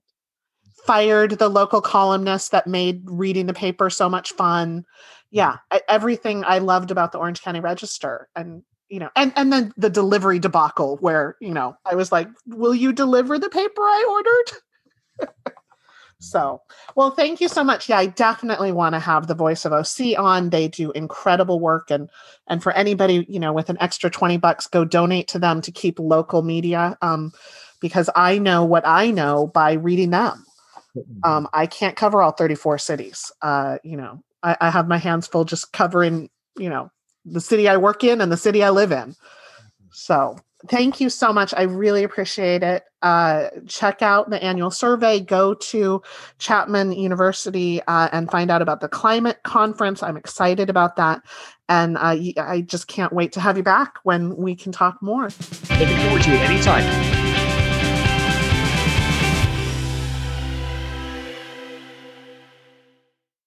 [0.87, 4.85] fired the local columnist that made reading the paper so much fun
[5.31, 5.57] yeah
[5.89, 9.89] everything i loved about the orange county register and you know, and and then the
[9.89, 15.55] delivery debacle where you know I was like, "Will you deliver the paper I ordered?"
[16.21, 16.61] so,
[16.95, 17.89] well, thank you so much.
[17.89, 20.51] Yeah, I definitely want to have the voice of OC on.
[20.51, 22.09] They do incredible work, and
[22.47, 25.73] and for anybody you know with an extra twenty bucks, go donate to them to
[25.73, 26.97] keep local media.
[27.03, 27.33] Um,
[27.81, 30.45] because I know what I know by reading them.
[30.97, 31.29] Mm-hmm.
[31.29, 33.33] Um, I can't cover all 34 cities.
[33.43, 36.91] Uh, you know, I, I have my hands full just covering, you know,
[37.25, 39.15] the city I work in and the city I live in.
[39.93, 40.37] So
[40.69, 41.55] thank you so much.
[41.57, 42.85] I really appreciate it.
[43.03, 45.21] Uh, check out the annual survey.
[45.21, 46.03] Go to
[46.39, 50.03] Chapman University uh, and find out about the climate conference.
[50.03, 51.23] I'm excited about that.
[51.69, 55.31] And uh, I just can't wait to have you back when we can talk more.
[55.71, 57.30] Looking forward to it anytime.